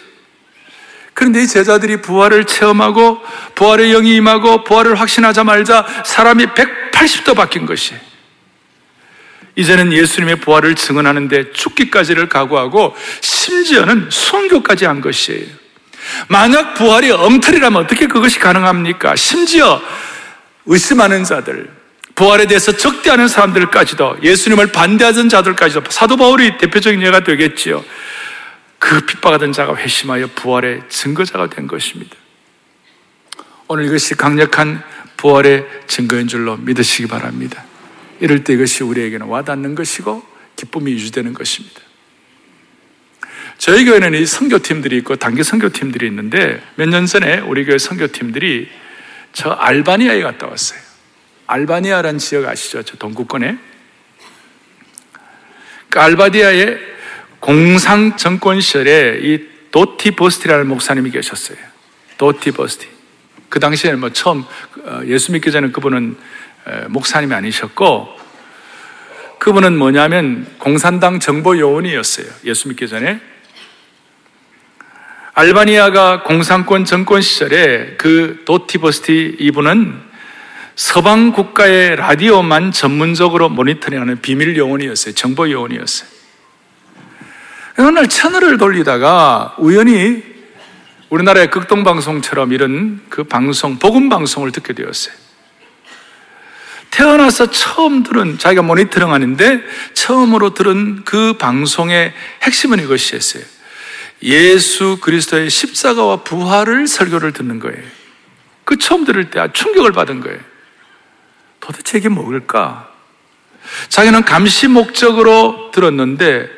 그런데 1.18 1.42
이 1.42 1.48
제자들이 1.48 1.96
부활을 1.96 2.44
체험하고 2.44 3.20
부활의 3.56 3.90
영이 3.90 4.14
임하고 4.14 4.62
부활을 4.62 4.94
확신하자 5.00 5.42
말자 5.42 5.84
사람이 6.04 6.46
180도 6.46 7.34
바뀐 7.34 7.66
것이 7.66 7.94
이제는 9.56 9.92
예수님의 9.92 10.36
부활을 10.36 10.76
증언하는데 10.76 11.50
죽기까지를 11.54 12.28
각오하고 12.28 12.94
심지어는 13.20 14.10
순교까지 14.12 14.84
한 14.84 15.00
것이에요. 15.00 15.48
만약 16.28 16.74
부활이 16.74 17.10
엉터리라면 17.10 17.82
어떻게 17.82 18.06
그것이 18.06 18.38
가능합니까? 18.38 19.16
심지어 19.16 19.82
의심하는 20.66 21.24
자들, 21.24 21.68
부활에 22.14 22.46
대해서 22.46 22.70
적대하는 22.70 23.26
사람들까지도 23.26 24.18
예수님을 24.22 24.68
반대하던 24.70 25.28
자들까지도 25.28 25.82
사도 25.90 26.16
바울이 26.16 26.58
대표적인 26.58 27.02
예가 27.02 27.24
되겠지요. 27.24 27.82
그 28.78 29.00
핍박하던 29.06 29.52
자가 29.52 29.76
회심하여 29.76 30.28
부활의 30.34 30.82
증거자가 30.88 31.48
된 31.48 31.66
것입니다. 31.66 32.16
오늘 33.66 33.84
이것이 33.84 34.14
강력한 34.14 34.82
부활의 35.16 35.66
증거인 35.86 36.28
줄로 36.28 36.56
믿으시기 36.56 37.08
바랍니다. 37.08 37.64
이럴 38.20 38.44
때 38.44 38.54
이것이 38.54 38.84
우리에게는 38.84 39.26
와닿는 39.26 39.74
것이고 39.74 40.24
기쁨이 40.56 40.92
유지되는 40.92 41.34
것입니다. 41.34 41.80
저희 43.58 43.84
교회는 43.84 44.14
이 44.14 44.24
선교팀들이 44.24 44.96
있고 44.98 45.16
단기 45.16 45.42
선교팀들이 45.42 46.06
있는데 46.06 46.62
몇 46.76 46.88
년 46.88 47.06
전에 47.06 47.40
우리 47.40 47.64
교회 47.64 47.78
선교팀들이 47.78 48.68
저 49.32 49.50
알바니아에 49.50 50.22
갔다 50.22 50.46
왔어요. 50.46 50.80
알바니아라는 51.48 52.18
지역 52.18 52.46
아시죠? 52.46 52.82
저 52.84 52.96
동구권에. 52.96 53.58
그 55.90 56.00
알바디아에 56.00 56.78
공상 57.48 58.14
정권 58.18 58.60
시절에 58.60 59.20
이 59.22 59.40
도티 59.70 60.10
버스티라는 60.10 60.68
목사님이 60.68 61.10
계셨어요. 61.10 61.56
도티 62.18 62.50
버스티. 62.50 62.86
그 63.48 63.58
당시에 63.58 63.94
뭐 63.94 64.10
처음 64.10 64.44
어, 64.84 65.00
예수 65.06 65.32
믿기 65.32 65.50
전에 65.50 65.70
그분은 65.70 66.18
목사님이 66.88 67.32
아니셨고 67.32 68.18
그분은 69.38 69.78
뭐냐면 69.78 70.46
공산당 70.58 71.20
정보 71.20 71.56
요원이었어요. 71.58 72.26
예수 72.44 72.68
믿기 72.68 72.86
전에. 72.86 73.18
알바니아가 75.32 76.24
공산권 76.24 76.84
정권 76.84 77.22
시절에 77.22 77.94
그 77.96 78.42
도티버스티 78.44 79.38
이분은 79.40 79.98
서방 80.76 81.32
국가의 81.32 81.96
라디오만 81.96 82.72
전문적으로 82.72 83.48
모니터링하는 83.48 84.20
비밀 84.20 84.54
요원이었어요. 84.54 85.14
정보 85.14 85.50
요원이었어요. 85.50 86.17
어느 87.78 87.90
날 87.90 88.08
채널을 88.08 88.58
돌리다가 88.58 89.54
우연히 89.58 90.22
우리나라의 91.10 91.50
극동방송처럼 91.50 92.52
이런 92.52 93.00
그 93.08 93.24
방송, 93.24 93.78
복음방송을 93.78 94.50
듣게 94.52 94.72
되었어요. 94.72 95.14
태어나서 96.90 97.50
처음 97.50 98.02
들은, 98.02 98.38
자기가 98.38 98.62
모니터링 98.62 99.12
하는데 99.12 99.62
처음으로 99.94 100.54
들은 100.54 101.04
그 101.04 101.34
방송의 101.34 102.12
핵심은 102.42 102.80
이것이었어요. 102.80 103.44
예수 104.24 104.98
그리스도의 105.00 105.48
십자가와 105.48 106.24
부활을 106.24 106.88
설교를 106.88 107.32
듣는 107.32 107.60
거예요. 107.60 107.82
그 108.64 108.76
처음 108.76 109.04
들을 109.04 109.30
때 109.30 109.46
충격을 109.52 109.92
받은 109.92 110.20
거예요. 110.20 110.40
도대체 111.60 111.98
이게 111.98 112.08
뭘까? 112.08 112.90
자기는 113.88 114.24
감시 114.24 114.66
목적으로 114.66 115.70
들었는데 115.72 116.57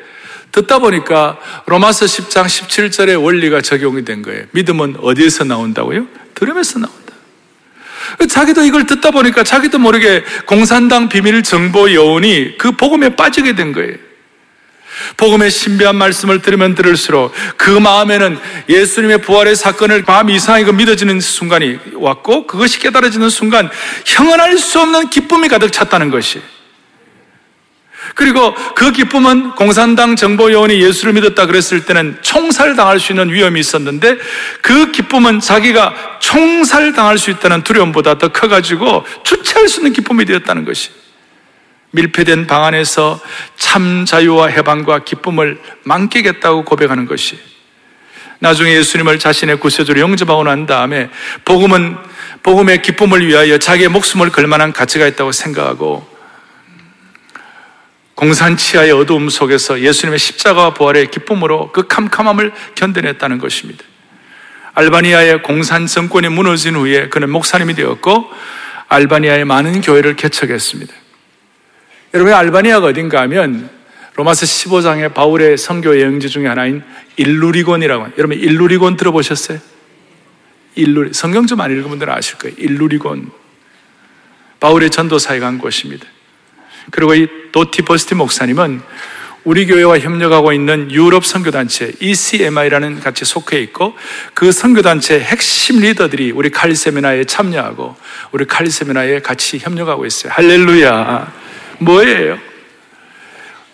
듣다 0.51 0.79
보니까 0.79 1.37
로마서 1.65 2.05
10장 2.05 2.45
17절의 2.45 3.23
원리가 3.23 3.61
적용이 3.61 4.03
된 4.03 4.21
거예요. 4.21 4.45
믿음은 4.51 4.97
어디에서 5.01 5.45
나온다고요? 5.45 6.07
들음에서 6.35 6.79
나온다. 6.79 7.01
자기도 8.29 8.63
이걸 8.63 8.85
듣다 8.85 9.11
보니까 9.11 9.43
자기도 9.43 9.79
모르게 9.79 10.23
공산당 10.45 11.07
비밀 11.07 11.43
정보 11.43 11.93
여운이 11.93 12.57
그 12.57 12.71
복음에 12.71 13.15
빠지게 13.15 13.55
된 13.55 13.71
거예요. 13.71 13.95
복음의 15.17 15.49
신비한 15.49 15.95
말씀을 15.95 16.41
들으면 16.41 16.75
들을수록 16.75 17.33
그 17.57 17.69
마음에는 17.69 18.37
예수님의 18.69 19.21
부활의 19.21 19.55
사건을 19.55 20.03
마음이 20.05 20.35
이상하게 20.35 20.73
믿어지는 20.73 21.19
순간이 21.19 21.79
왔고 21.95 22.45
그것이 22.45 22.79
깨달아지는 22.79 23.29
순간 23.29 23.69
형언할 24.05 24.57
수 24.57 24.79
없는 24.79 25.09
기쁨이 25.09 25.47
가득 25.47 25.71
찼다는 25.71 26.11
것이 26.11 26.41
그리고 28.15 28.53
그 28.75 28.91
기쁨은 28.91 29.51
공산당 29.51 30.15
정보요원이 30.15 30.81
예수를 30.81 31.13
믿었다 31.13 31.45
그랬을 31.45 31.85
때는 31.85 32.17
총살당할 32.21 32.99
수 32.99 33.11
있는 33.11 33.31
위험이 33.31 33.59
있었는데 33.59 34.17
그 34.61 34.91
기쁨은 34.91 35.39
자기가 35.39 36.17
총살당할 36.19 37.17
수 37.17 37.31
있다는 37.31 37.63
두려움보다 37.63 38.17
더 38.17 38.29
커가지고 38.29 39.05
주체할 39.23 39.67
수 39.67 39.79
있는 39.79 39.93
기쁨이 39.93 40.25
되었다는 40.25 40.65
것이 40.65 40.89
밀폐된 41.91 42.47
방 42.47 42.63
안에서 42.63 43.19
참 43.57 44.05
자유와 44.05 44.47
해방과 44.47 44.99
기쁨을 44.99 45.59
만끽했다고 45.83 46.63
고백하는 46.65 47.05
것이 47.05 47.37
나중에 48.39 48.73
예수님을 48.73 49.19
자신의 49.19 49.59
구세주로 49.59 49.99
영접하고 49.99 50.43
난 50.43 50.65
다음에 50.65 51.09
복음은 51.45 51.95
복음의 52.43 52.81
기쁨을 52.81 53.27
위하여 53.27 53.59
자기의 53.59 53.89
목숨을 53.89 54.31
걸 54.31 54.47
만한 54.47 54.73
가치가 54.73 55.05
있다고 55.05 55.31
생각하고 55.31 56.10
공산치하의 58.21 58.91
어두움 58.91 59.29
속에서 59.29 59.81
예수님의 59.81 60.19
십자가와 60.19 60.75
부활의 60.75 61.09
기쁨으로 61.09 61.71
그 61.71 61.87
캄캄함을 61.87 62.53
견뎌냈다는 62.75 63.39
것입니다. 63.39 63.83
알바니아의 64.75 65.41
공산 65.41 65.87
정권이 65.87 66.29
무너진 66.29 66.75
후에 66.75 67.09
그는 67.09 67.31
목사님이 67.31 67.73
되었고 67.73 68.29
알바니아의 68.89 69.45
많은 69.45 69.81
교회를 69.81 70.15
개척했습니다. 70.17 70.93
여러분 72.13 72.33
알바니아가 72.33 72.85
어딘가 72.85 73.21
하면 73.21 73.71
로마서 74.13 74.45
15장의 74.45 75.15
바울의 75.15 75.57
선교 75.57 75.99
여행지 75.99 76.29
중에 76.29 76.45
하나인 76.45 76.83
일루리곤이라고 77.15 78.09
여러분 78.19 78.37
일루리곤 78.37 78.97
들어보셨어요? 78.97 79.57
일루 80.75 81.11
성경 81.13 81.47
좀 81.47 81.59
안 81.59 81.71
읽은 81.71 81.89
분들은 81.89 82.13
아실 82.13 82.37
거예요. 82.37 82.55
일루리곤 82.59 83.31
바울의 84.59 84.91
전도사에 84.91 85.39
간 85.39 85.57
곳입니다. 85.57 86.05
그리고 86.89 87.13
이 87.13 87.27
도티 87.51 87.83
버스티 87.83 88.15
목사님은 88.15 88.81
우리 89.43 89.65
교회와 89.65 89.99
협력하고 89.99 90.53
있는 90.53 90.91
유럽 90.91 91.25
선교단체 91.25 91.93
ECMI라는 91.99 92.99
같이 92.99 93.25
속해 93.25 93.59
있고 93.61 93.95
그 94.33 94.51
선교단체 94.51 95.19
핵심 95.19 95.79
리더들이 95.79 96.31
우리 96.31 96.51
칼리 96.51 96.75
세미나에 96.75 97.23
참여하고 97.25 97.95
우리 98.31 98.45
칼리 98.45 98.69
세미나에 98.69 99.21
같이 99.21 99.57
협력하고 99.57 100.05
있어요. 100.05 100.31
할렐루야. 100.33 101.33
뭐예요? 101.79 102.37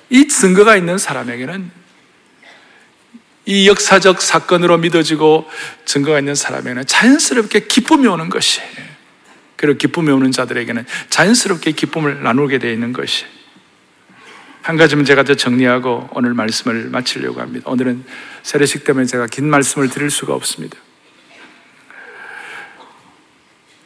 이 0.10 0.28
증거가 0.30 0.78
있는 0.78 0.98
사람에게는 0.98 1.70
이 3.46 3.68
역사적 3.68 4.22
사건으로 4.22 4.78
믿어지고 4.78 5.50
증거가 5.86 6.20
있는 6.20 6.36
사람에게는 6.36 6.86
자연스럽게 6.86 7.62
기쁨이 7.68 8.08
오는 8.08 8.30
것이 8.30 8.62
그리고 9.58 9.78
기쁨이 9.78 10.12
오는 10.12 10.32
자들에게는 10.32 10.86
자연스럽게 11.10 11.72
기쁨을 11.72 12.24
나누게 12.24 12.60
되어 12.60 12.72
있는 12.72 12.94
것이 12.94 13.26
한 14.62 14.78
가지만 14.78 15.06
제가 15.06 15.24
더 15.24 15.34
정리하고 15.34 16.10
오늘 16.12 16.34
말씀을 16.34 16.90
마치려고 16.90 17.42
합니다. 17.42 17.70
오늘은 17.70 18.06
세례식 18.44 18.84
때문에 18.84 19.06
제가 19.06 19.28
긴 19.28 19.50
말씀을 19.50 19.90
드릴 19.90 20.10
수가 20.10 20.34
없습니다. 20.34 20.78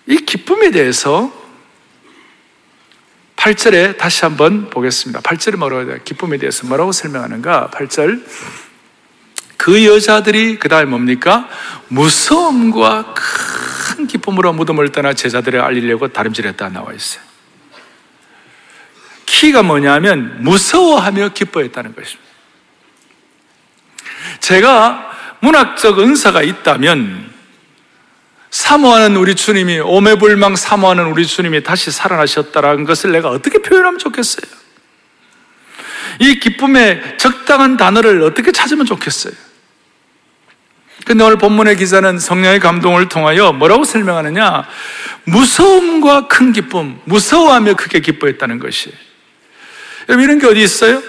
이 0.08 0.18
기쁨에 0.18 0.72
대해서 0.72 1.32
8절에 3.36 3.98
다시 3.98 4.26
한번 4.26 4.70
보겠습니다. 4.70 5.22
8절에 5.22 5.56
뭐라고 5.56 6.04
기쁨에 6.04 6.38
대해서 6.38 6.68
뭐라고 6.68 6.92
설명하는가? 6.92 7.72
8절 7.74 8.26
그 9.58 9.86
여자들이 9.86 10.58
그 10.58 10.68
다음에 10.68 10.86
뭡니까? 10.86 11.48
무서움과 11.88 13.14
큰 13.14 13.71
기쁨으로 14.22 14.54
무덤을 14.54 14.92
떠나 14.92 15.14
제자들에 15.14 15.60
알리려고 15.60 16.08
다림질했다 16.08 16.70
나와 16.70 16.94
있어요. 16.94 17.24
키가 19.26 19.64
뭐냐면 19.64 20.44
무서워하며 20.44 21.30
기뻐했다는 21.30 21.96
것입니다. 21.96 22.32
제가 24.40 25.12
문학적 25.40 26.00
은사가 26.00 26.44
있다면 26.44 27.32
사모하는 28.52 29.16
우리 29.16 29.36
주님이 29.36 29.80
오매불망 29.80 30.56
사모하는 30.56 31.06
우리 31.08 31.26
주님이 31.26 31.64
다시 31.64 31.90
살아나셨다라는 31.90 32.84
것을 32.86 33.12
내가 33.12 33.30
어떻게 33.30 33.60
표현하면 33.60 33.98
좋겠어요? 33.98 34.46
이 36.20 36.40
기쁨의 36.40 37.18
적당한 37.18 37.78
단어를 37.78 38.22
어떻게 38.24 38.52
찾으면 38.52 38.86
좋겠어요? 38.86 39.34
근데 41.06 41.24
오늘 41.24 41.38
본문의 41.38 41.78
기자는 41.78 42.20
성령의 42.20 42.60
감동을 42.60 43.10
통하여 43.10 43.52
뭐라고 43.54 43.84
설명하느냐? 43.84 44.66
무서움과 45.26 46.28
큰 46.28 46.54
기쁨, 46.54 47.00
무서워하며 47.06 47.76
크게 47.76 48.02
기뻐했다는 48.02 48.60
것이에요. 48.60 48.96
여러분 50.10 50.26
이런 50.26 50.40
게 50.40 50.48
어디 50.48 50.62
있어요? 50.62 51.02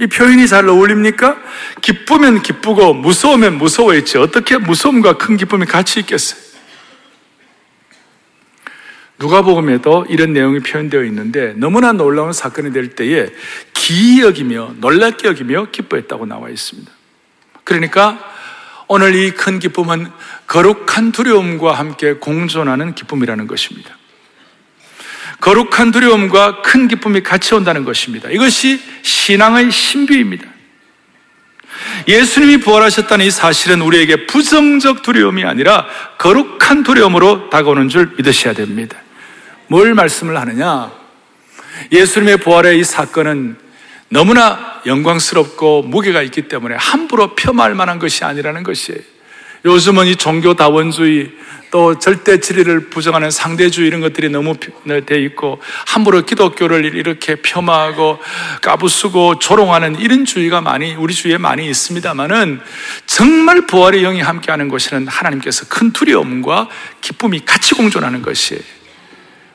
이 0.00 0.06
표현이 0.06 0.46
잘 0.46 0.68
어울립니까? 0.68 1.36
기쁘면 1.82 2.42
기쁘고 2.42 2.94
무서우면 2.94 3.58
무서워했지. 3.58 4.18
어떻게 4.18 4.56
무서움과 4.56 5.18
큰 5.18 5.36
기쁨이 5.36 5.66
같이 5.66 6.00
있겠어요? 6.00 6.48
누가복음에도 9.18 10.06
이런 10.08 10.32
내용이 10.32 10.60
표현되어 10.60 11.02
있는데 11.04 11.52
너무나 11.56 11.92
놀라운 11.92 12.32
사건이 12.32 12.72
될 12.72 12.90
때에 12.90 13.28
기이 13.72 14.20
여기며 14.20 14.74
놀랍게 14.78 15.26
여기며 15.26 15.70
기뻐했다고 15.72 16.26
나와 16.26 16.50
있습니다. 16.50 16.90
그러니까 17.64 18.37
오늘 18.88 19.14
이 19.14 19.30
큰 19.32 19.58
기쁨은 19.58 20.10
거룩한 20.46 21.12
두려움과 21.12 21.74
함께 21.74 22.14
공존하는 22.14 22.94
기쁨이라는 22.94 23.46
것입니다. 23.46 23.90
거룩한 25.40 25.92
두려움과 25.92 26.62
큰 26.62 26.88
기쁨이 26.88 27.22
같이 27.22 27.54
온다는 27.54 27.84
것입니다. 27.84 28.28
이것이 28.30 28.82
신앙의 29.02 29.70
신비입니다. 29.70 30.44
예수님이 32.08 32.58
부활하셨다는 32.58 33.26
이 33.26 33.30
사실은 33.30 33.82
우리에게 33.82 34.26
부정적 34.26 35.02
두려움이 35.02 35.44
아니라 35.44 35.86
거룩한 36.16 36.82
두려움으로 36.82 37.50
다가오는 37.50 37.88
줄 37.88 38.14
믿으셔야 38.16 38.54
됩니다. 38.54 38.96
뭘 39.68 39.94
말씀을 39.94 40.36
하느냐? 40.40 40.90
예수님의 41.92 42.38
부활의 42.38 42.80
이 42.80 42.84
사건은 42.84 43.58
너무나 44.10 44.80
영광스럽고 44.86 45.82
무게가 45.82 46.22
있기 46.22 46.42
때문에 46.48 46.74
함부로 46.76 47.34
폄하할 47.34 47.74
만한 47.74 47.98
것이 47.98 48.24
아니라는 48.24 48.62
것이에요. 48.62 49.00
요즘은 49.64 50.06
이 50.06 50.16
종교 50.16 50.54
다원주의 50.54 51.32
또 51.70 51.98
절대 51.98 52.40
진리를 52.40 52.88
부정하는 52.88 53.30
상대주의 53.30 53.88
이런 53.88 54.00
것들이 54.00 54.30
너무 54.30 54.54
돼 55.04 55.20
있고 55.22 55.60
함부로 55.86 56.24
기독교를 56.24 56.96
이렇게 56.96 57.36
폄하하고 57.42 58.18
까부수고 58.62 59.38
조롱하는 59.38 60.00
이런 60.00 60.24
주의가 60.24 60.60
많이 60.60 60.94
우리 60.94 61.12
주위에 61.12 61.36
많이 61.36 61.68
있습니다만은 61.68 62.60
정말 63.06 63.66
부활의 63.66 64.02
영이 64.02 64.20
함께하는 64.22 64.68
것에는 64.68 65.08
하나님께서 65.08 65.66
큰 65.68 65.92
두려움과 65.92 66.68
기쁨이 67.00 67.40
같이 67.44 67.74
공존하는 67.74 68.22
것이에요. 68.22 68.62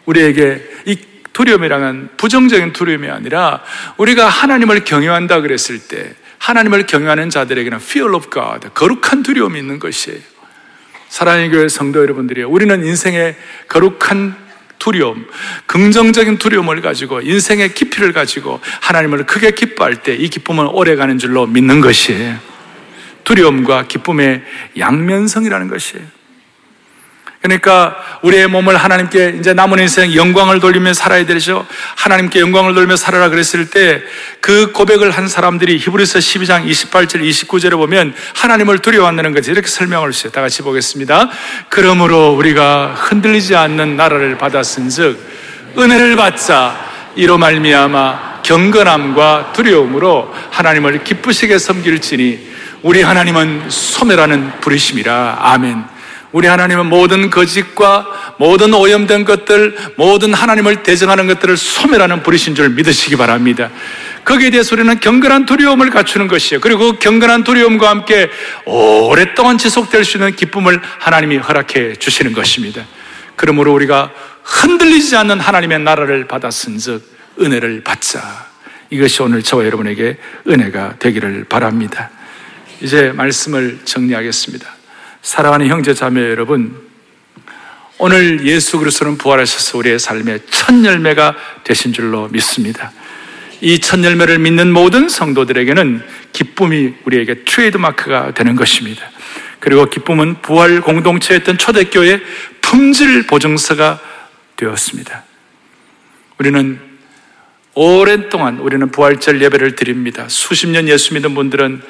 우리에게 0.05 0.61
이 0.85 0.97
두려움이랑은 1.33 2.09
부정적인 2.17 2.73
두려움이 2.73 3.09
아니라 3.09 3.61
우리가 3.97 4.27
하나님을 4.27 4.83
경외한다 4.83 5.41
그랬을 5.41 5.79
때 5.79 6.13
하나님을 6.37 6.85
경외하는 6.85 7.29
자들에게는 7.29 7.77
fear 7.77 8.13
of 8.15 8.29
God, 8.29 8.69
거룩한 8.73 9.23
두려움이 9.23 9.59
있는 9.59 9.79
것이에요. 9.79 10.19
사랑의 11.09 11.49
교회 11.49 11.67
성도 11.67 12.01
여러분들이요. 12.01 12.49
우리는 12.49 12.85
인생의 12.85 13.35
거룩한 13.67 14.35
두려움, 14.79 15.25
긍정적인 15.65 16.37
두려움을 16.39 16.81
가지고 16.81 17.21
인생의 17.21 17.73
깊이를 17.73 18.11
가지고 18.11 18.59
하나님을 18.81 19.25
크게 19.25 19.51
기뻐할 19.51 20.03
때 20.03 20.15
이 20.15 20.27
기쁨은 20.27 20.67
오래가는 20.67 21.17
줄로 21.19 21.47
믿는 21.47 21.79
것이에요. 21.81 22.37
두려움과 23.23 23.87
기쁨의 23.87 24.43
양면성이라는 24.77 25.69
것이에요. 25.69 26.05
그러니까 27.43 27.95
우리의 28.23 28.47
몸을 28.47 28.77
하나님께 28.77 29.35
이제 29.37 29.53
남은 29.53 29.77
인생 29.77 30.15
영광을 30.15 30.59
돌리며 30.59 30.93
살아야 30.93 31.25
되죠. 31.25 31.67
하나님께 31.97 32.39
영광을 32.39 32.73
돌리며 32.73 32.95
살아라 32.95 33.29
그랬을 33.29 33.69
때 33.69 34.01
그 34.43 34.73
고백을 34.73 35.11
한 35.11 35.29
사람들이 35.29 35.77
히브리서 35.77 36.19
12장 36.19 36.69
28절 36.69 37.21
29절에 37.21 37.77
보면 37.77 38.13
하나님을 38.35 38.79
두려워한다는 38.79 39.33
것이 39.33 39.51
이렇게 39.51 39.67
설명을 39.67 40.09
했어요. 40.09 40.33
다 40.33 40.41
같이 40.41 40.61
보겠습니다. 40.63 41.29
그러므로 41.69 42.33
우리가 42.33 42.87
흔들리지 42.87 43.55
않는 43.55 43.95
나라를 43.95 44.37
받았은즉 44.37 45.17
은혜를 45.77 46.17
받자 46.17 46.75
이로 47.15 47.37
말미암아 47.37 48.41
경건함과 48.43 49.53
두려움으로 49.53 50.35
하나님을 50.51 51.05
기쁘시게 51.05 51.57
섬길지니 51.57 52.51
우리 52.81 53.01
하나님은 53.01 53.69
소멸하는 53.69 54.59
부르심이라 54.59 55.37
아멘. 55.39 55.92
우리 56.33 56.47
하나님은 56.47 56.87
모든 56.87 57.29
거짓과 57.29 58.35
모든 58.37 58.73
오염된 58.73 59.23
것들, 59.23 59.77
모든 59.95 60.33
하나님을 60.33 60.83
대정하는 60.83 61.27
것들을 61.27 61.55
소멸하는 61.55 62.23
불이신 62.23 62.55
줄 62.55 62.69
믿으시기 62.69 63.15
바랍니다. 63.15 63.69
거기에 64.25 64.49
대해서 64.49 64.75
우리는 64.75 64.99
경건한 64.99 65.45
두려움을 65.45 65.91
갖추는 65.91 66.27
것이에요. 66.27 66.59
그리고 66.59 66.93
그 66.93 66.99
경건한 66.99 67.43
두려움과 67.43 67.89
함께 67.89 68.29
오랫동안 68.65 69.57
지속될 69.57 70.03
수 70.03 70.17
있는 70.17 70.35
기쁨을 70.35 70.81
하나님이 70.99 71.37
허락해 71.37 71.95
주시는 71.95 72.33
것입니다. 72.33 72.83
그러므로 73.35 73.71
우리가 73.73 74.11
흔들리지 74.43 75.15
않는 75.15 75.39
하나님의 75.39 75.79
나라를 75.79 76.27
받았은 76.27 76.79
즉 76.79 77.01
은혜를 77.39 77.83
받자. 77.83 78.47
이것이 78.89 79.21
오늘 79.21 79.43
저와 79.43 79.65
여러분에게 79.65 80.17
은혜가 80.47 80.95
되기를 80.97 81.45
바랍니다. 81.45 82.09
이제 82.81 83.11
말씀을 83.11 83.79
정리하겠습니다. 83.85 84.82
사랑하는 85.23 85.69
형제 85.69 85.93
자매 85.93 86.21
여러분, 86.21 86.75
오늘 87.97 88.45
예수 88.45 88.77
그리스도는 88.77 89.17
부활하셔서 89.17 89.77
우리의 89.77 89.97
삶의 89.97 90.41
첫 90.49 90.83
열매가 90.83 91.35
되신 91.63 91.93
줄로 91.93 92.27
믿습니다. 92.27 92.91
이 93.61 93.79
첫 93.79 94.03
열매를 94.03 94.39
믿는 94.39 94.73
모든 94.73 95.07
성도들에게는 95.07 96.03
기쁨이 96.33 96.95
우리에게 97.05 97.45
트레이드 97.45 97.77
마크가 97.77 98.33
되는 98.33 98.57
것입니다. 98.57 99.09
그리고 99.61 99.85
기쁨은 99.89 100.41
부활 100.41 100.81
공동체였던 100.81 101.57
초대교회 101.57 102.19
품질 102.59 103.25
보증서가 103.25 104.01
되었습니다. 104.57 105.23
우리는 106.37 106.81
오랜 107.75 108.27
동안 108.27 108.59
우리는 108.59 108.91
부활절 108.91 109.41
예배를 109.41 109.77
드립니다. 109.77 110.25
수십 110.27 110.67
년 110.67 110.89
예수 110.89 111.13
믿은 111.13 111.33
분들은 111.33 111.81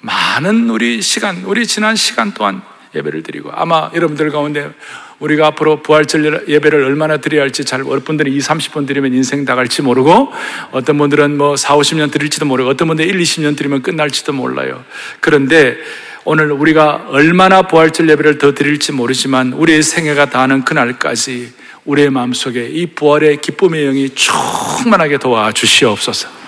많은 0.00 0.68
우리 0.68 1.00
시간, 1.00 1.44
우리 1.44 1.64
지난 1.64 1.94
시간 1.94 2.34
동안 2.34 2.60
예배를 2.94 3.22
드리고 3.22 3.50
아마 3.52 3.90
여러분들 3.94 4.30
가운데 4.30 4.70
우리가 5.18 5.48
앞으로 5.48 5.82
부활절 5.82 6.46
예배를 6.48 6.84
얼마나 6.84 7.18
드려야 7.18 7.42
할지 7.42 7.64
잘 7.64 7.82
어떤 7.82 8.00
분들은 8.02 8.32
2, 8.32 8.38
30분 8.38 8.86
드리면 8.86 9.14
인생 9.14 9.44
다 9.44 9.54
갈지 9.54 9.82
모르고 9.82 10.32
어떤 10.72 10.98
분들은 10.98 11.36
뭐 11.38 11.56
4, 11.56 11.76
50년 11.76 12.10
드릴지도 12.10 12.44
모르고 12.46 12.70
어떤 12.70 12.88
분들은 12.88 13.08
1, 13.08 13.20
20년 13.20 13.56
드리면 13.56 13.82
끝날지도 13.82 14.32
몰라요. 14.32 14.84
그런데 15.20 15.76
오늘 16.24 16.52
우리가 16.52 17.06
얼마나 17.08 17.62
부활절 17.62 18.08
예배를 18.10 18.38
더 18.38 18.54
드릴지 18.54 18.92
모르지만 18.92 19.52
우리의 19.52 19.82
생애가 19.82 20.30
다하는 20.30 20.64
그날까지 20.64 21.52
우리의 21.84 22.10
마음속에 22.10 22.68
이 22.68 22.86
부활의 22.86 23.38
기쁨의 23.38 23.84
영이 23.86 24.10
충만하게 24.10 25.18
도와주시옵소서. 25.18 26.41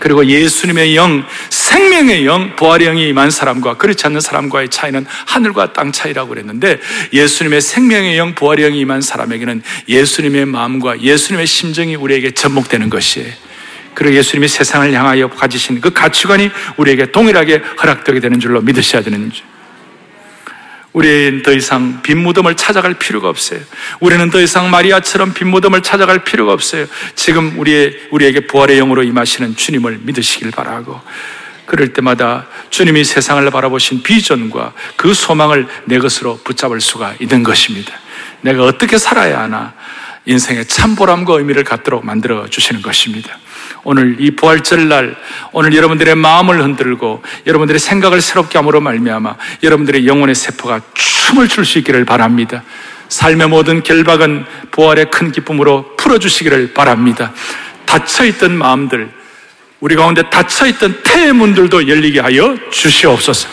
그리고 0.00 0.26
예수님의 0.26 0.96
영, 0.96 1.24
생명의 1.50 2.26
영, 2.26 2.56
부활의 2.56 2.88
영이 2.88 3.08
임한 3.08 3.30
사람과 3.30 3.76
그렇지 3.76 4.06
않는 4.06 4.20
사람과의 4.20 4.70
차이는 4.70 5.06
하늘과 5.26 5.74
땅 5.74 5.92
차이라고 5.92 6.30
그랬는데 6.30 6.80
예수님의 7.12 7.60
생명의 7.60 8.18
영, 8.18 8.34
부활의 8.34 8.64
영이 8.64 8.80
임한 8.80 9.02
사람에게는 9.02 9.62
예수님의 9.88 10.46
마음과 10.46 11.02
예수님의 11.02 11.46
심정이 11.46 11.94
우리에게 11.94 12.32
접목되는 12.32 12.90
것이에요. 12.90 13.30
그리고 13.94 14.16
예수님이 14.16 14.48
세상을 14.48 14.92
향하여 14.92 15.28
가지신 15.28 15.80
그 15.80 15.90
가치관이 15.90 16.50
우리에게 16.78 17.12
동일하게 17.12 17.62
허락되게 17.82 18.20
되는 18.20 18.40
줄로 18.40 18.60
믿으셔야 18.62 19.02
되는 19.02 19.30
줄. 19.30 19.44
우리는 20.92 21.42
더 21.42 21.52
이상 21.52 22.02
빈 22.02 22.18
무덤을 22.18 22.56
찾아갈 22.56 22.94
필요가 22.94 23.28
없어요. 23.28 23.60
우리는 24.00 24.28
더 24.30 24.40
이상 24.40 24.70
마리아처럼 24.70 25.34
빈 25.34 25.48
무덤을 25.48 25.82
찾아갈 25.82 26.24
필요가 26.24 26.52
없어요. 26.52 26.86
지금 27.14 27.58
우리의, 27.58 28.08
우리에게 28.10 28.46
부활의 28.46 28.78
영으로 28.78 29.02
임하시는 29.04 29.56
주님을 29.56 30.00
믿으시길 30.02 30.50
바라고. 30.50 31.00
그럴 31.66 31.92
때마다 31.92 32.48
주님이 32.70 33.04
세상을 33.04 33.48
바라보신 33.48 34.02
비전과 34.02 34.72
그 34.96 35.14
소망을 35.14 35.68
내 35.84 35.98
것으로 35.98 36.40
붙잡을 36.42 36.80
수가 36.80 37.14
있는 37.20 37.44
것입니다. 37.44 37.92
내가 38.40 38.64
어떻게 38.64 38.98
살아야 38.98 39.42
하나 39.42 39.74
인생의 40.26 40.66
참 40.66 40.96
보람과 40.96 41.34
의미를 41.34 41.62
갖도록 41.62 42.04
만들어 42.04 42.48
주시는 42.48 42.82
것입니다. 42.82 43.38
오늘 43.84 44.16
이 44.18 44.30
부활절 44.32 44.88
날 44.88 45.16
오늘 45.52 45.74
여러분들의 45.74 46.14
마음을 46.14 46.62
흔들고 46.62 47.22
여러분들의 47.46 47.78
생각을 47.78 48.20
새롭게 48.20 48.58
함으로 48.58 48.80
말미암아 48.80 49.36
여러분들의 49.62 50.06
영혼의 50.06 50.34
세포가 50.34 50.80
춤을 50.94 51.48
출 51.48 51.64
수 51.64 51.78
있기를 51.78 52.04
바랍니다. 52.04 52.62
삶의 53.08 53.48
모든 53.48 53.82
결박은 53.82 54.44
부활의 54.70 55.10
큰 55.10 55.32
기쁨으로 55.32 55.96
풀어 55.96 56.18
주시기를 56.18 56.74
바랍니다. 56.74 57.32
닫혀 57.86 58.24
있던 58.26 58.56
마음들 58.56 59.10
우리 59.80 59.96
가운데 59.96 60.22
닫혀 60.30 60.66
있던 60.66 61.00
태의 61.02 61.32
문들도 61.32 61.88
열리게 61.88 62.20
하여 62.20 62.56
주시옵소서. 62.70 63.48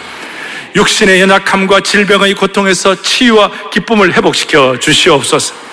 육신의 0.75 1.21
연약함과 1.21 1.81
질병의 1.81 2.35
고통에서 2.35 3.01
치유와 3.01 3.69
기쁨을 3.71 4.13
회복시켜 4.13 4.77
주시옵소서. 4.79 5.66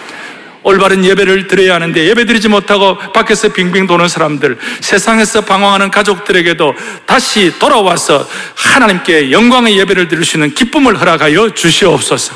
올바른 0.64 1.04
예배를 1.04 1.46
드려야 1.46 1.74
하는데 1.74 2.08
예배 2.08 2.24
드리지 2.24 2.48
못하고 2.48 2.98
밖에서 3.12 3.50
빙빙 3.50 3.86
도는 3.86 4.08
사람들, 4.08 4.58
세상에서 4.80 5.42
방황하는 5.42 5.90
가족들에게도 5.90 6.74
다시 7.06 7.56
돌아와서 7.58 8.26
하나님께 8.56 9.30
영광의 9.30 9.78
예배를 9.78 10.08
드릴 10.08 10.24
수 10.24 10.38
있는 10.38 10.52
기쁨을 10.54 10.98
허락하여 11.00 11.50
주시옵소서. 11.50 12.34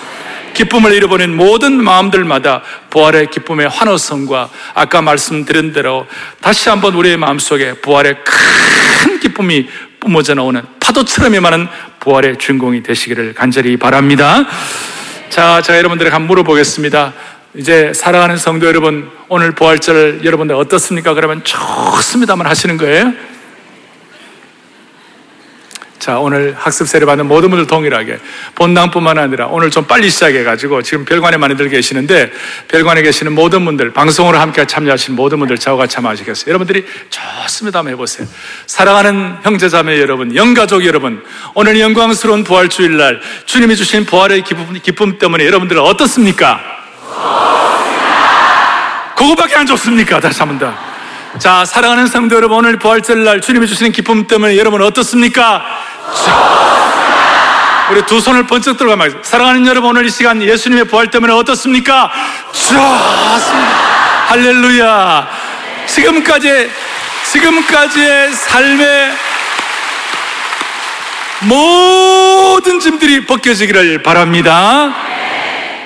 기쁨을 0.55 0.93
잃어버린 0.93 1.37
모든 1.37 1.83
마음들마다 1.83 2.62
부활의 2.91 3.31
기쁨의 3.31 3.69
환호성과 3.69 4.51
아까 4.75 5.03
말씀드린 5.03 5.73
대로 5.73 6.07
다시 6.41 6.69
한번 6.69 6.95
우리의 6.95 7.17
마음속에 7.17 7.75
부활의 7.75 8.17
큰 8.25 9.21
기쁨이 9.21 9.69
뿜어져 10.01 10.35
나오는 10.35 10.62
파도처럼 10.81 11.35
임하는 11.35 11.69
부활의 12.01 12.38
주인공이 12.38 12.83
되시기를 12.83 13.35
간절히 13.35 13.77
바랍니다. 13.77 14.47
자, 15.31 15.62
제가 15.62 15.79
여러분들에게 15.79 16.12
한번 16.12 16.29
물어보겠습니다. 16.29 17.12
이제 17.59 17.92
사랑하는 17.92 18.37
성도 18.37 18.68
여러분, 18.68 19.11
오늘 19.29 19.51
부활절 19.51 20.21
여러분들 20.25 20.55
어떻습니까? 20.55 21.12
그러면 21.14 21.42
좋습니다만 21.42 22.47
하시는 22.47 22.77
거예요? 22.77 23.12
자, 25.99 26.21
오늘 26.21 26.55
학습 26.57 26.87
세례 26.87 27.05
받는 27.05 27.27
모든 27.27 27.51
분들 27.51 27.66
동일하게 27.66 28.21
본당뿐만 28.55 29.18
아니라 29.18 29.49
오늘 29.49 29.71
좀 29.71 29.85
빨리 29.87 30.09
시작해가지고 30.09 30.83
지금 30.83 31.05
별관에 31.05 31.37
많이들 31.37 31.68
계시는데 31.68 32.31
별관에 32.68 33.03
계시는 33.03 33.33
모든 33.33 33.64
분들 33.64 33.92
방송으로 33.92 34.38
함께 34.38 34.64
참여하신 34.64 35.16
모든 35.16 35.40
분들 35.40 35.59
저와 35.59 35.88
참여하시겠어요? 35.88 36.51
여러분들이 36.51 36.87
좋습니다. 37.11 37.81
한번 37.81 37.92
해보세요. 37.94 38.29
사랑하는 38.66 39.38
형제자매 39.42 39.99
여러분, 39.99 40.37
영가족 40.37 40.87
여러분, 40.87 41.25
오늘 41.55 41.81
영광스러운 41.81 42.44
부활 42.44 42.68
주일날 42.68 43.21
주님이 43.47 43.75
주신 43.75 44.07
부활의 44.07 44.44
기쁨, 44.44 44.81
기쁨 44.81 45.18
때문에 45.18 45.44
여러분들은 45.44 45.83
어떻습니까? 45.83 46.78
그거밖에 49.16 49.57
안 49.57 49.66
좋습니까? 49.66 50.20
다시 50.20 50.38
한번 50.40 50.59
더. 50.59 50.72
자, 51.38 51.64
사랑하는 51.64 52.07
성도 52.07 52.37
여러분, 52.37 52.59
오늘 52.59 52.78
부활절 52.78 53.24
날 53.24 53.40
주님이 53.40 53.66
주시는 53.66 53.92
기쁨 53.92 54.26
때문에 54.26 54.57
여러분 54.57 54.81
어떻습니까? 54.83 55.62
우리 57.90 58.02
두 58.02 58.20
손을 58.20 58.46
번쩍 58.46 58.76
들어가 58.76 58.96
말씀. 58.96 59.18
사랑하는 59.22 59.66
여러분, 59.66 59.90
오늘 59.90 60.07
이 60.07 60.11
시간 60.11 60.42
예수님의 60.42 60.85
부활 60.85 61.11
때문에 61.11 61.33
어떻습니까? 61.33 62.11
좋습니다. 62.52 63.38
할렐루야. 64.28 65.28
지금까지, 65.87 66.70
지금까지의 67.33 68.33
삶의 68.33 69.12
모든 71.40 72.81
짐들이 72.81 73.26
벗겨지기를 73.26 74.02
바랍니다. 74.02 74.94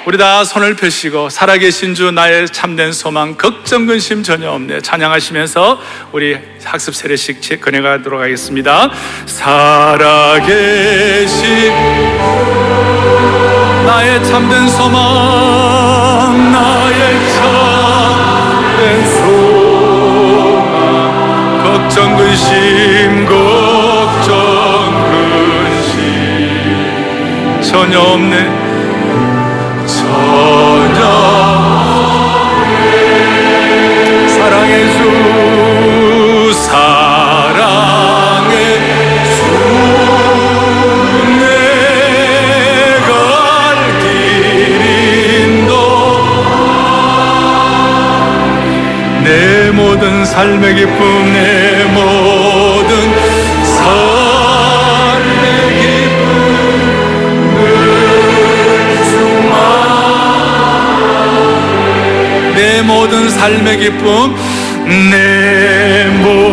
우리 0.04 0.18
다 0.18 0.42
손을 0.42 0.74
펴시고 0.74 1.28
살아계신 1.28 1.94
주 1.94 2.10
나의 2.10 2.48
참된 2.48 2.92
소망 2.92 3.36
걱정 3.36 3.86
근심 3.86 4.24
전혀 4.24 4.50
없네. 4.50 4.80
찬양하시면서 4.80 5.80
우리 6.10 6.36
학습 6.64 6.96
세례식 6.96 7.60
건해가도록 7.60 8.20
하겠습니다. 8.20 8.90
살아계신 9.26 10.52
나의 13.86 14.24
참된 14.24 14.68
소망 14.68 16.50
나의 16.50 17.32
참된 17.34 19.06
소망. 19.12 19.52
걱정 21.62 22.16
근심 22.16 23.24
걱정 23.24 24.32
근심 25.70 27.62
전혀 27.62 28.00
없네 28.00 28.71
모든 50.32 50.48
삶의 50.48 50.74
기쁨 50.74 51.32
내 51.34 51.84
모든 51.84 53.12
모든 62.82 63.28
삶의 63.28 63.78
기쁨 63.78 64.34
내 65.10 66.06
모든 66.22 66.51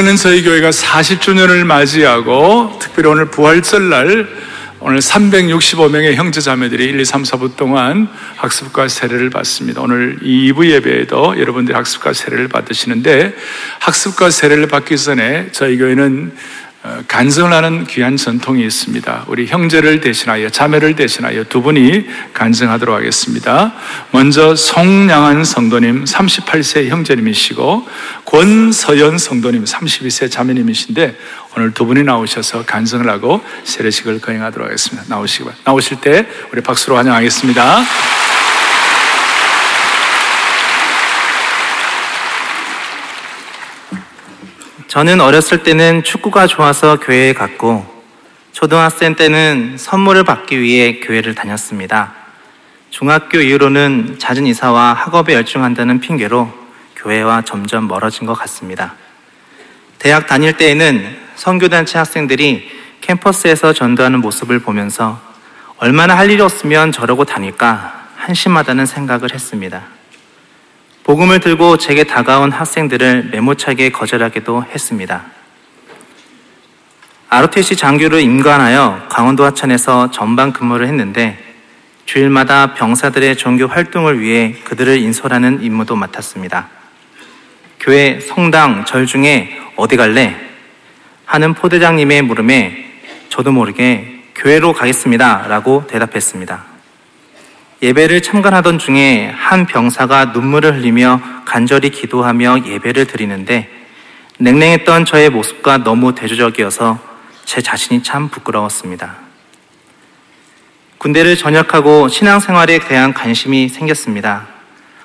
올해는 0.00 0.16
저희 0.16 0.42
교회가 0.42 0.70
40주년을 0.70 1.64
맞이하고 1.64 2.78
특별히 2.80 3.10
오늘 3.10 3.26
부활절날 3.26 4.28
오늘 4.80 4.98
365명의 4.98 6.14
형제 6.14 6.40
자매들이 6.40 6.84
1, 6.84 7.00
2, 7.00 7.04
3, 7.04 7.22
4부 7.22 7.54
동안 7.56 8.08
학습과 8.36 8.88
세례를 8.88 9.28
받습니다. 9.28 9.82
오늘 9.82 10.18
2부 10.22 10.70
예배에도 10.70 11.38
여러분들이 11.38 11.76
학습과 11.76 12.14
세례를 12.14 12.48
받으시는데 12.48 13.34
학습과 13.80 14.30
세례를 14.30 14.68
받기 14.68 14.96
전에 14.96 15.48
저희 15.52 15.76
교회는 15.76 16.32
어, 16.32 16.59
간증을 17.08 17.52
하는 17.52 17.86
귀한 17.86 18.16
전통이 18.16 18.64
있습니다. 18.64 19.24
우리 19.28 19.46
형제를 19.46 20.00
대신하여 20.00 20.48
자매를 20.48 20.96
대신하여 20.96 21.44
두 21.44 21.60
분이 21.60 22.06
간증하도록 22.32 22.96
하겠습니다. 22.96 23.74
먼저 24.12 24.54
송양한 24.54 25.44
성도님 25.44 26.04
38세 26.04 26.88
형제님이시고 26.88 27.86
권서연 28.24 29.18
성도님 29.18 29.64
32세 29.64 30.30
자매님이신데 30.30 31.18
오늘 31.56 31.72
두 31.72 31.84
분이 31.84 32.04
나오셔서 32.04 32.64
간증을 32.64 33.10
하고 33.10 33.42
세례식을 33.64 34.20
거행하도록 34.20 34.66
하겠습니다. 34.66 35.00
바랍니다. 35.00 35.56
나오실 35.64 36.00
때 36.00 36.26
우리 36.52 36.60
박수로 36.60 36.96
환영하겠습니다. 36.96 37.84
저는 44.90 45.20
어렸을 45.20 45.62
때는 45.62 46.02
축구가 46.02 46.48
좋아서 46.48 46.98
교회에 46.98 47.32
갔고, 47.32 47.86
초등학생 48.50 49.14
때는 49.14 49.76
선물을 49.78 50.24
받기 50.24 50.60
위해 50.60 50.98
교회를 50.98 51.36
다녔습니다. 51.36 52.12
중학교 52.90 53.38
이후로는 53.38 54.18
잦은 54.18 54.48
이사와 54.48 54.94
학업에 54.94 55.34
열중한다는 55.34 56.00
핑계로 56.00 56.52
교회와 56.96 57.42
점점 57.42 57.86
멀어진 57.86 58.26
것 58.26 58.34
같습니다. 58.34 58.96
대학 60.00 60.26
다닐 60.26 60.54
때에는 60.54 61.18
선교단체 61.36 61.96
학생들이 61.96 62.68
캠퍼스에서 63.00 63.72
전도하는 63.72 64.20
모습을 64.20 64.58
보면서 64.58 65.20
얼마나 65.76 66.18
할 66.18 66.32
일이 66.32 66.42
없으면 66.42 66.90
저러고 66.90 67.24
다닐까 67.24 68.08
한심하다는 68.16 68.86
생각을 68.86 69.34
했습니다. 69.34 69.99
복음을 71.10 71.40
들고 71.40 71.76
제게 71.76 72.04
다가온 72.04 72.52
학생들을 72.52 73.30
메모차게 73.32 73.90
거절하기도 73.90 74.66
했습니다. 74.72 75.24
ROTC 77.28 77.74
장교를 77.74 78.20
임관하여 78.20 79.08
강원도 79.08 79.44
하천에서 79.44 80.12
전방 80.12 80.52
근무를 80.52 80.86
했는데 80.86 81.36
주일마다 82.04 82.74
병사들의 82.74 83.34
종교 83.38 83.66
활동을 83.66 84.20
위해 84.20 84.54
그들을 84.62 84.98
인솔하는 84.98 85.64
임무도 85.64 85.96
맡았습니다. 85.96 86.68
교회 87.80 88.20
성당 88.20 88.84
절 88.84 89.06
중에 89.06 89.58
어디 89.74 89.96
갈래? 89.96 90.36
하는 91.26 91.54
포대장님의 91.54 92.22
물음에 92.22 92.84
저도 93.30 93.50
모르게 93.50 94.22
교회로 94.36 94.74
가겠습니다. 94.74 95.48
라고 95.48 95.84
대답했습니다. 95.88 96.69
예배를 97.82 98.20
참관하던 98.20 98.78
중에 98.78 99.32
한 99.34 99.64
병사가 99.64 100.26
눈물을 100.26 100.76
흘리며 100.76 101.20
간절히 101.46 101.88
기도하며 101.88 102.66
예배를 102.66 103.06
드리는데 103.06 103.70
냉랭했던 104.38 105.06
저의 105.06 105.30
모습과 105.30 105.78
너무 105.78 106.14
대조적이어서 106.14 106.98
제 107.46 107.62
자신이 107.62 108.02
참 108.02 108.28
부끄러웠습니다. 108.28 109.16
군대를 110.98 111.36
전역하고 111.36 112.08
신앙생활에 112.08 112.80
대한 112.80 113.14
관심이 113.14 113.70
생겼습니다. 113.70 114.46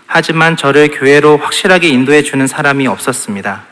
하지만 0.06 0.58
저를 0.58 0.90
교회로 0.90 1.38
확실하게 1.38 1.88
인도해 1.88 2.24
주는 2.24 2.46
사람이 2.46 2.88
없었습니다. 2.88 3.64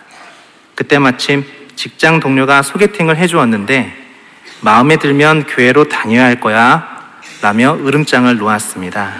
그때 0.75 0.97
마침 0.97 1.43
직장 1.75 2.21
동료가 2.21 2.61
소개팅을 2.61 3.17
해 3.17 3.27
주었는데 3.27 3.93
마음에 4.61 4.95
들면 4.95 5.43
교회로 5.47 5.89
다녀야 5.89 6.23
할 6.23 6.39
거야 6.39 6.92
라며 7.43 7.75
으름장을 7.75 8.37
놓았습니다. 8.37 9.15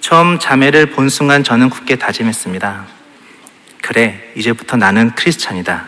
처음 0.00 0.38
자매를 0.38 0.86
본 0.86 1.10
순간 1.10 1.44
저는 1.44 1.68
굳게 1.68 1.96
다짐했습니다. 1.96 2.86
그래, 3.82 4.32
이제부터 4.34 4.78
나는 4.78 5.10
크리스찬이다. 5.14 5.84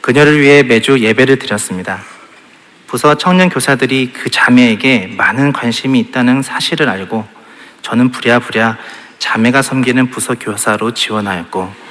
그녀를 0.00 0.40
위해 0.40 0.62
매주 0.62 1.00
예배를 1.00 1.38
드렸습니다. 1.38 2.00
부서 2.86 3.18
청년 3.18 3.50
교사들이 3.50 4.14
그 4.14 4.30
자매에게 4.30 5.08
많은 5.18 5.52
관심이 5.52 6.00
있다는 6.00 6.40
사실을 6.40 6.88
알고 6.88 7.28
저는 7.82 8.10
부랴부랴 8.10 8.78
자매가 9.18 9.60
섬기는 9.60 10.08
부서 10.08 10.34
교사로 10.34 10.94
지원하였고 10.94 11.85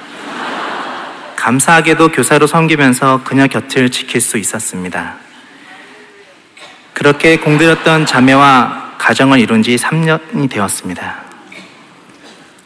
감사하게도 1.46 2.08
교사로 2.08 2.48
섬기면서 2.48 3.22
그녀 3.22 3.46
곁을 3.46 3.88
지킬 3.90 4.20
수 4.20 4.36
있었습니다. 4.36 5.14
그렇게 6.92 7.36
공들였던 7.36 8.04
자매와 8.04 8.94
가정을 8.98 9.38
이룬 9.38 9.62
지 9.62 9.76
3년이 9.76 10.50
되었습니다. 10.50 11.18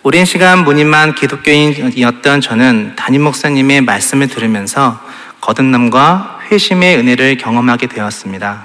오랜 0.03 0.25
시간 0.25 0.65
무늬만 0.65 1.15
기독교인이었던 1.15 2.41
저는 2.41 2.97
담임 2.97 3.23
목사님의 3.25 3.83
말씀을 3.83 4.29
들으면서 4.29 4.99
거듭남과 5.43 6.41
회심의 6.51 6.97
은혜를 6.97 7.37
경험하게 7.37 7.87
되었습니다. 7.87 8.65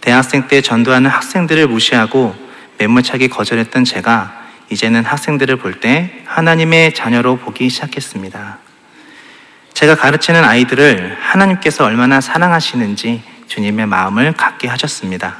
대학생 0.00 0.46
때 0.46 0.60
전도하는 0.60 1.10
학생들을 1.10 1.66
무시하고 1.66 2.36
매몰차게 2.78 3.26
거절했던 3.28 3.82
제가 3.82 4.44
이제는 4.70 5.04
학생들을 5.04 5.56
볼 5.56 5.80
때 5.80 6.22
하나님의 6.24 6.94
자녀로 6.94 7.38
보기 7.38 7.68
시작했습니다. 7.68 8.63
제가 9.74 9.96
가르치는 9.96 10.44
아이들을 10.44 11.16
하나님께서 11.20 11.84
얼마나 11.84 12.20
사랑하시는지 12.20 13.22
주님의 13.48 13.86
마음을 13.86 14.32
갖게 14.32 14.68
하셨습니다. 14.68 15.36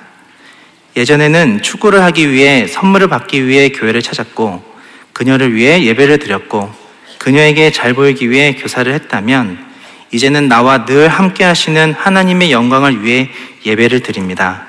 예전에는 0.96 1.62
축구를 1.62 2.02
하기 2.02 2.30
위해 2.30 2.66
선물을 2.66 3.08
받기 3.08 3.46
위해 3.46 3.70
교회를 3.70 4.02
찾았고 4.02 4.74
그녀를 5.12 5.54
위해 5.54 5.84
예배를 5.84 6.18
드렸고 6.18 6.72
그녀에게 7.18 7.70
잘 7.70 7.94
보이기 7.94 8.28
위해 8.30 8.54
교사를 8.54 8.92
했다면 8.92 9.64
이제는 10.10 10.48
나와 10.48 10.84
늘 10.84 11.08
함께 11.08 11.44
하시는 11.44 11.94
하나님의 11.94 12.52
영광을 12.52 13.02
위해 13.02 13.30
예배를 13.64 14.00
드립니다. 14.00 14.66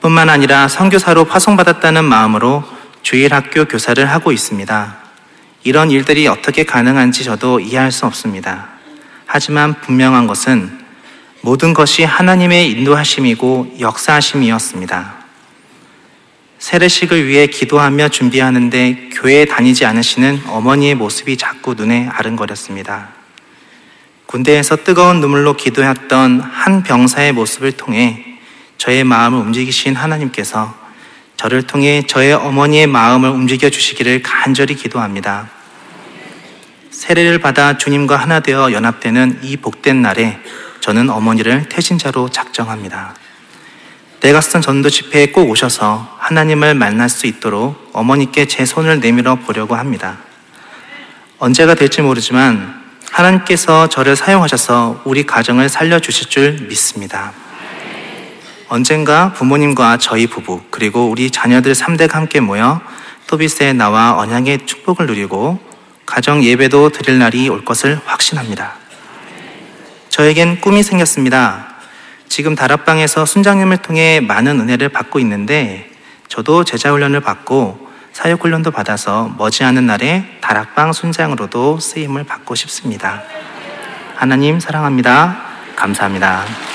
뿐만 0.00 0.28
아니라 0.28 0.68
선교사로 0.68 1.24
파송받았다는 1.24 2.04
마음으로 2.04 2.64
주일 3.02 3.34
학교 3.34 3.64
교사를 3.64 4.04
하고 4.04 4.32
있습니다. 4.32 5.01
이런 5.64 5.90
일들이 5.90 6.26
어떻게 6.26 6.64
가능한지 6.64 7.24
저도 7.24 7.60
이해할 7.60 7.92
수 7.92 8.06
없습니다. 8.06 8.68
하지만 9.26 9.80
분명한 9.80 10.26
것은 10.26 10.80
모든 11.40 11.74
것이 11.74 12.04
하나님의 12.04 12.70
인도하심이고 12.70 13.76
역사하심이었습니다. 13.80 15.22
세례식을 16.58 17.26
위해 17.26 17.48
기도하며 17.48 18.08
준비하는데 18.08 19.10
교회에 19.14 19.46
다니지 19.46 19.84
않으시는 19.84 20.42
어머니의 20.46 20.94
모습이 20.94 21.36
자꾸 21.36 21.74
눈에 21.74 22.08
아른거렸습니다. 22.12 23.08
군대에서 24.26 24.76
뜨거운 24.76 25.20
눈물로 25.20 25.56
기도했던 25.56 26.40
한 26.40 26.82
병사의 26.84 27.32
모습을 27.32 27.72
통해 27.72 28.24
저의 28.78 29.02
마음을 29.04 29.40
움직이신 29.40 29.96
하나님께서 29.96 30.81
저를 31.42 31.62
통해 31.64 32.04
저의 32.06 32.34
어머니의 32.34 32.86
마음을 32.86 33.28
움직여 33.28 33.68
주시기를 33.68 34.22
간절히 34.22 34.76
기도합니다. 34.76 35.50
세례를 36.92 37.40
받아 37.40 37.76
주님과 37.76 38.14
하나 38.14 38.38
되어 38.38 38.70
연합되는 38.70 39.40
이 39.42 39.56
복된 39.56 40.02
날에 40.02 40.38
저는 40.78 41.10
어머니를 41.10 41.68
태신자로 41.68 42.28
작정합니다. 42.28 43.16
내가 44.20 44.40
쓴 44.40 44.60
전도 44.60 44.88
집회에 44.88 45.32
꼭 45.32 45.50
오셔서 45.50 46.16
하나님을 46.20 46.76
만날 46.76 47.08
수 47.08 47.26
있도록 47.26 47.90
어머니께 47.92 48.46
제 48.46 48.64
손을 48.64 49.00
내밀어 49.00 49.34
보려고 49.34 49.74
합니다. 49.74 50.18
언제가 51.40 51.74
될지 51.74 52.02
모르지만 52.02 52.82
하나님께서 53.10 53.88
저를 53.88 54.14
사용하셔서 54.14 55.02
우리 55.04 55.26
가정을 55.26 55.68
살려주실 55.68 56.28
줄 56.28 56.52
믿습니다. 56.68 57.32
언젠가 58.72 59.34
부모님과 59.34 59.98
저희 59.98 60.26
부부, 60.26 60.62
그리고 60.70 61.10
우리 61.10 61.30
자녀들 61.30 61.74
3대가 61.74 62.12
함께 62.12 62.40
모여 62.40 62.80
토비스에 63.26 63.74
나와 63.74 64.16
언양의 64.16 64.64
축복을 64.64 65.04
누리고 65.04 65.60
가정 66.06 66.42
예배도 66.42 66.88
드릴 66.88 67.18
날이 67.18 67.50
올 67.50 67.66
것을 67.66 68.00
확신합니다. 68.06 68.72
저에겐 70.08 70.62
꿈이 70.62 70.82
생겼습니다. 70.82 71.66
지금 72.30 72.54
다락방에서 72.54 73.26
순장님을 73.26 73.76
통해 73.76 74.20
많은 74.20 74.58
은혜를 74.60 74.88
받고 74.88 75.18
있는데 75.18 75.90
저도 76.28 76.64
제자훈련을 76.64 77.20
받고 77.20 77.90
사역훈련도 78.14 78.70
받아서 78.70 79.34
머지않은 79.36 79.84
날에 79.84 80.24
다락방 80.40 80.94
순장으로도 80.94 81.78
쓰임을 81.78 82.24
받고 82.24 82.54
싶습니다. 82.54 83.22
하나님 84.16 84.60
사랑합니다. 84.60 85.36
감사합니다. 85.76 86.71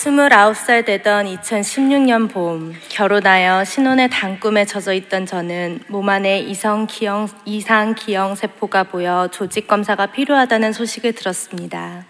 29살 0.00 0.86
되던 0.86 1.26
2016년 1.26 2.32
봄, 2.32 2.74
결혼하여 2.88 3.64
신혼의 3.64 4.08
단꿈에 4.08 4.64
젖어 4.64 4.94
있던 4.94 5.26
저는 5.26 5.80
몸 5.88 6.08
안에 6.08 6.40
이성 6.40 6.86
기형, 6.86 7.28
이상 7.44 7.94
기형 7.94 8.34
세포가 8.34 8.84
보여 8.84 9.28
조직 9.30 9.68
검사가 9.68 10.06
필요하다는 10.06 10.72
소식을 10.72 11.12
들었습니다. 11.12 12.06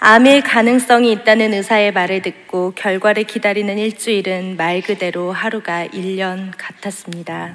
암일 0.00 0.42
가능성이 0.42 1.12
있다는 1.12 1.54
의사의 1.54 1.92
말을 1.92 2.20
듣고 2.20 2.72
결과를 2.76 3.24
기다리는 3.24 3.78
일주일은 3.78 4.58
말 4.58 4.82
그대로 4.82 5.32
하루가 5.32 5.86
1년 5.86 6.52
같았습니다. 6.58 7.54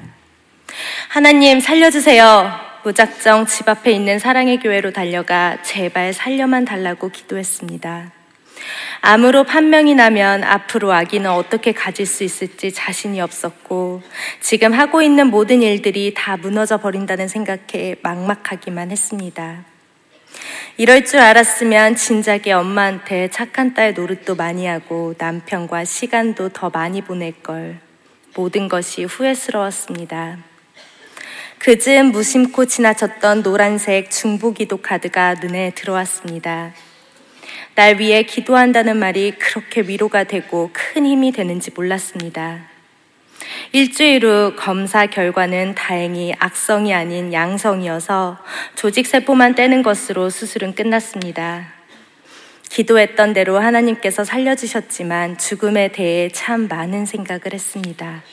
하나님 1.09 1.59
살려주세요. 1.59 2.59
무작정 2.83 3.45
집 3.45 3.69
앞에 3.69 3.91
있는 3.91 4.17
사랑의 4.17 4.57
교회로 4.61 4.93
달려가 4.93 5.61
제발 5.61 6.13
살려만 6.13 6.65
달라고 6.65 7.09
기도했습니다. 7.09 8.16
암으로 9.01 9.43
판명이 9.43 9.95
나면 9.95 10.43
앞으로 10.43 10.91
아기는 10.91 11.29
어떻게 11.29 11.71
가질 11.71 12.05
수 12.05 12.23
있을지 12.23 12.71
자신이 12.71 13.21
없었고 13.21 14.01
지금 14.41 14.73
하고 14.73 15.01
있는 15.01 15.27
모든 15.27 15.61
일들이 15.61 16.13
다 16.15 16.37
무너져 16.37 16.77
버린다는 16.77 17.27
생각에 17.27 17.95
막막하기만 18.01 18.91
했습니다. 18.91 19.63
이럴 20.77 21.05
줄 21.05 21.19
알았으면 21.19 21.95
진작에 21.95 22.51
엄마한테 22.51 23.29
착한 23.29 23.73
딸 23.73 23.93
노릇도 23.93 24.35
많이 24.35 24.67
하고 24.67 25.15
남편과 25.17 25.85
시간도 25.85 26.49
더 26.49 26.69
많이 26.69 27.01
보낼 27.01 27.33
걸. 27.41 27.79
모든 28.35 28.67
것이 28.67 29.03
후회스러웠습니다. 29.03 30.37
그즈음 31.57 32.11
무심코 32.11 32.65
지나쳤던 32.65 33.41
노란색 33.41 34.11
중보기도 34.11 34.77
카드가 34.77 35.33
눈에 35.35 35.71
들어왔습니다. 35.71 36.73
날 37.77 37.99
위해 37.99 38.23
기도한다는 38.23 38.97
말이 38.97 39.33
그렇게 39.37 39.81
위로가 39.81 40.23
되고 40.23 40.71
큰 40.73 41.05
힘이 41.05 41.31
되는지 41.31 41.69
몰랐습니다. 41.75 42.61
일주일 43.71 44.25
후 44.25 44.55
검사 44.57 45.05
결과는 45.05 45.75
다행히 45.75 46.33
악성이 46.39 46.95
아닌 46.95 47.31
양성이어서 47.31 48.39
조직세포만 48.73 49.53
떼는 49.53 49.83
것으로 49.83 50.31
수술은 50.31 50.73
끝났습니다. 50.73 51.67
기도했던 52.67 53.33
대로 53.33 53.59
하나님께서 53.59 54.23
살려주셨지만 54.23 55.37
죽음에 55.37 55.89
대해 55.89 56.29
참 56.29 56.67
많은 56.67 57.05
생각을 57.05 57.53
했습니다. 57.53 58.23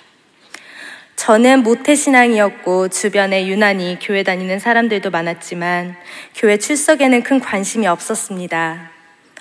저는 1.17 1.63
모태신앙이었고 1.65 2.89
주변에 2.89 3.47
유난히 3.47 3.99
교회 4.01 4.23
다니는 4.23 4.59
사람들도 4.59 5.11
많았지만 5.11 5.97
교회 6.35 6.57
출석에는 6.57 7.23
큰 7.23 7.41
관심이 7.41 7.87
없었습니다. 7.87 8.94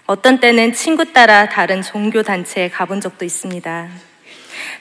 어떤 0.06 0.42
때는 0.42 0.74
친구 0.74 1.14
따라 1.14 1.48
다른 1.48 1.82
종교 1.82 2.24
단체에 2.24 2.70
가본 2.70 3.00
적도 3.00 3.24
있습니다. 3.24 3.88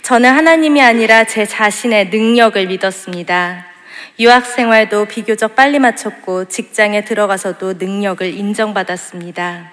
저는 0.03 0.29
하나님이 0.29 0.83
아니라 0.83 1.23
제 1.25 1.47
자신의 1.47 2.09
능력을 2.09 2.67
믿었습니다. 2.67 3.67
유학 4.19 4.45
생활도 4.45 5.05
비교적 5.05 5.55
빨리 5.55 5.79
마쳤고 5.79 6.47
직장에 6.47 7.05
들어가서도 7.05 7.75
능력을 7.75 8.27
인정받았습니다. 8.27 9.73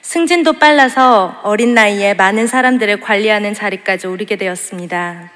승진도 0.00 0.54
빨라서 0.54 1.40
어린 1.42 1.74
나이에 1.74 2.14
많은 2.14 2.46
사람들을 2.46 3.00
관리하는 3.00 3.52
자리까지 3.52 4.06
오르게 4.06 4.36
되었습니다. 4.36 5.30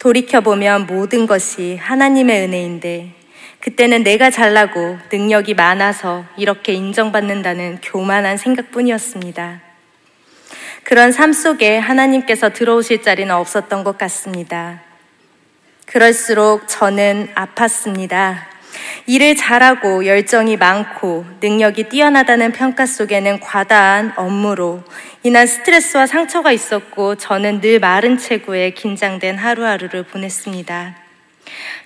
돌이켜보면 0.00 0.86
모든 0.86 1.26
것이 1.26 1.76
하나님의 1.80 2.42
은혜인데 2.42 3.19
그때는 3.60 4.02
내가 4.02 4.30
잘나고 4.30 4.98
능력이 5.12 5.54
많아서 5.54 6.24
이렇게 6.36 6.72
인정받는다는 6.72 7.78
교만한 7.82 8.38
생각뿐이었습니다. 8.38 9.60
그런 10.82 11.12
삶 11.12 11.32
속에 11.32 11.76
하나님께서 11.78 12.50
들어오실 12.50 13.02
자리는 13.02 13.34
없었던 13.34 13.84
것 13.84 13.98
같습니다. 13.98 14.80
그럴수록 15.84 16.68
저는 16.68 17.28
아팠습니다. 17.34 18.50
일을 19.06 19.36
잘하고 19.36 20.06
열정이 20.06 20.56
많고 20.56 21.26
능력이 21.40 21.88
뛰어나다는 21.88 22.52
평가 22.52 22.86
속에는 22.86 23.40
과다한 23.40 24.14
업무로 24.16 24.82
인한 25.22 25.46
스트레스와 25.46 26.06
상처가 26.06 26.52
있었고 26.52 27.16
저는 27.16 27.60
늘 27.60 27.78
마른 27.78 28.16
체구에 28.16 28.70
긴장된 28.70 29.36
하루하루를 29.36 30.04
보냈습니다. 30.04 30.99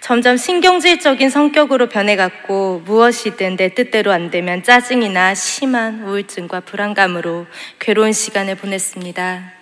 점점 0.01 0.37
신경질적인 0.37 1.31
성격으로 1.31 1.89
변해갔고 1.89 2.83
무엇이든 2.85 3.57
내 3.57 3.75
뜻대로 3.75 4.13
안 4.13 4.31
되면 4.31 4.63
짜증이나 4.63 5.35
심한 5.35 6.05
우울증과 6.05 6.61
불안감으로 6.61 7.47
괴로운 7.79 8.13
시간을 8.13 8.57
보냈습니다. 8.57 9.53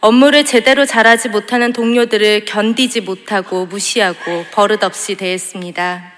업무를 0.00 0.44
제대로 0.44 0.84
잘하지 0.84 1.30
못하는 1.30 1.72
동료들을 1.72 2.44
견디지 2.44 3.02
못하고 3.02 3.66
무시하고 3.66 4.44
버릇없이 4.52 5.14
대했습니다. 5.14 6.12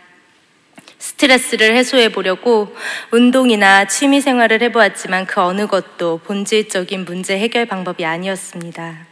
스트레스를 0.98 1.74
해소해 1.76 2.10
보려고 2.10 2.74
운동이나 3.12 3.86
취미 3.86 4.20
생활을 4.20 4.62
해보았지만 4.62 5.26
그 5.26 5.40
어느 5.40 5.66
것도 5.66 6.20
본질적인 6.24 7.04
문제 7.04 7.38
해결 7.38 7.66
방법이 7.66 8.04
아니었습니다. 8.04 9.07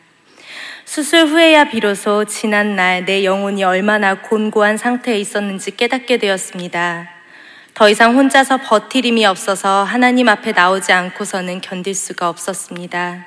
수술 0.87 1.27
후에야 1.27 1.65
비로소 1.65 2.25
지난 2.25 2.77
날 2.77 3.05
내 3.05 3.25
영혼이 3.25 3.65
얼마나 3.65 4.23
곤고한 4.23 4.77
상태에 4.77 5.19
있었는지 5.19 5.77
깨닫게 5.77 6.17
되었습니다. 6.19 7.11
더 7.75 7.91
이상 7.91 8.17
혼자서 8.17 8.59
버틸 8.59 9.05
힘이 9.05 9.27
없어서 9.27 9.83
하나님 9.83 10.29
앞에 10.29 10.53
나오지 10.53 10.93
않고서는 10.93 11.61
견딜 11.61 11.93
수가 11.95 12.29
없었습니다. 12.29 13.27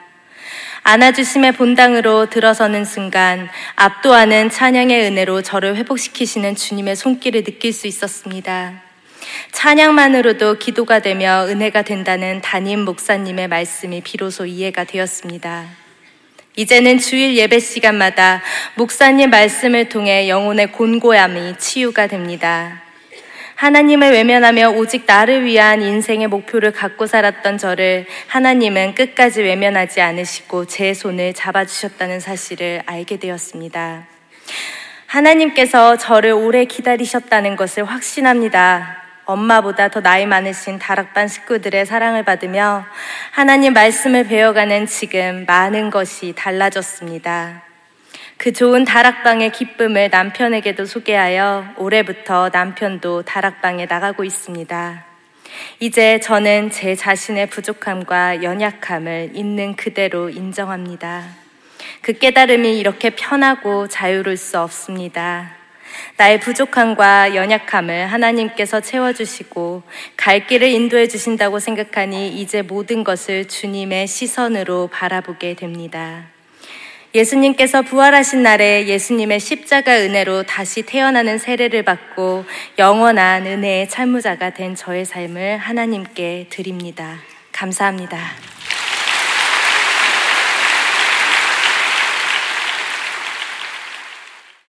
안아주심의 0.84 1.51
본당으로 1.51 2.30
들어서는 2.30 2.86
순간 2.86 3.49
압도하는 3.76 4.49
찬양의 4.49 5.03
은혜로 5.03 5.41
저를 5.41 5.76
회복시키시는 5.76 6.55
주님의 6.55 6.95
손길을 6.95 7.43
느낄 7.43 7.74
수 7.74 7.88
있었습니다. 7.88 8.82
찬양만으로도 9.51 10.60
기도가 10.60 10.99
되며 10.99 11.45
은혜가 11.47 11.82
된다는 11.82 12.39
담임 12.41 12.86
목사님의 12.86 13.49
말씀이 13.49 14.01
비로소 14.01 14.45
이해가 14.45 14.86
되었습니다. 14.86 15.89
이제는 16.60 16.97
주일 16.97 17.38
예배 17.38 17.60
시간마다 17.60 18.41
목사님 18.76 19.30
말씀을 19.30 19.88
통해 19.88 20.28
영혼의 20.28 20.74
곤고함이 20.74 21.57
치유가 21.57 22.07
됩니다. 22.07 22.82
하나님을 23.55 24.12
외면하며 24.12 24.72
오직 24.72 25.05
나를 25.05 25.45
위한 25.45 25.82
인생의 25.82 26.28
목표를 26.28 26.74
갖고 26.74 27.07
살았던 27.07 27.60
저를 27.60 28.05
하나님은 28.28 28.93
끝까지 28.93 29.41
외면하지 29.41 30.01
않으시고 30.01 30.66
제 30.66 30.93
손을 30.93 31.34
잡아주셨다는 31.34 32.20
사실을 32.20 32.82
알게 32.86 33.16
되었습니다. 33.20 34.05
하나님께서 35.05 35.95
저를 35.95 36.34
오래 36.34 36.66
기다리셨다는 36.66 37.55
것을 37.55 37.86
확신합니다. 37.86 39.09
엄마보다 39.30 39.89
더 39.89 40.01
나이 40.01 40.25
많으신 40.25 40.80
다락반 40.80 41.27
식구들의 41.27 41.86
사랑을 41.86 42.23
받으며 42.23 42.84
하나님 43.32 43.73
말씀을 43.73 44.23
배워가는 44.23 44.88
지금 44.88 45.45
많은 45.47 45.91
것이 45.91 46.34
달라졌습니다. 46.36 47.61
그 48.38 48.53
좋은 48.53 48.86
다락방의 48.86 49.51
기쁨을 49.51 50.09
남편에게도 50.09 50.86
소개하여 50.86 51.75
올해부터 51.77 52.49
남편도 52.51 53.23
다락방에 53.23 53.86
나가고 53.86 54.23
있습니다. 54.23 55.05
이제 55.80 56.19
저는 56.21 56.71
제 56.71 56.95
자신의 56.95 57.49
부족함과 57.49 58.41
연약함을 58.41 59.32
있는 59.34 59.75
그대로 59.75 60.30
인정합니다. 60.30 61.23
그 62.01 62.13
깨달음이 62.13 62.80
이렇게 62.80 63.11
편하고 63.11 63.88
자유로울 63.88 64.38
수 64.38 64.59
없습니다. 64.59 65.59
나의 66.18 66.40
부족함과 66.40 67.36
연약함을 67.36 68.08
하나님께서 68.08 68.82
채워주시고 68.82 69.84
갈 70.18 70.48
길을 70.48 70.70
인도해 70.70 71.08
주신다고 71.08 71.60
생각하니 71.60 72.40
이제 72.40 72.62
모든 72.62 73.04
것을 73.04 73.48
주님의 73.48 74.08
시선으로 74.08 74.88
바라보게 74.92 75.56
됩니다. 75.56 76.26
예수님께서 77.16 77.82
부활하신 77.82 78.44
날에 78.44 78.88
예수님의 78.88 79.40
십자가 79.40 79.98
은혜로 79.98 80.44
다시 80.44 80.84
태어나는 80.84 81.40
세례를 81.40 81.84
받고 81.84 82.46
영원한 82.78 83.48
은혜의 83.48 83.90
참무자가 83.90 84.52
된 84.52 84.76
저의 84.76 85.06
삶을 85.06 85.58
하나님께 85.58 86.48
드립니다. 86.50 87.18
감사합니다. 87.52 88.20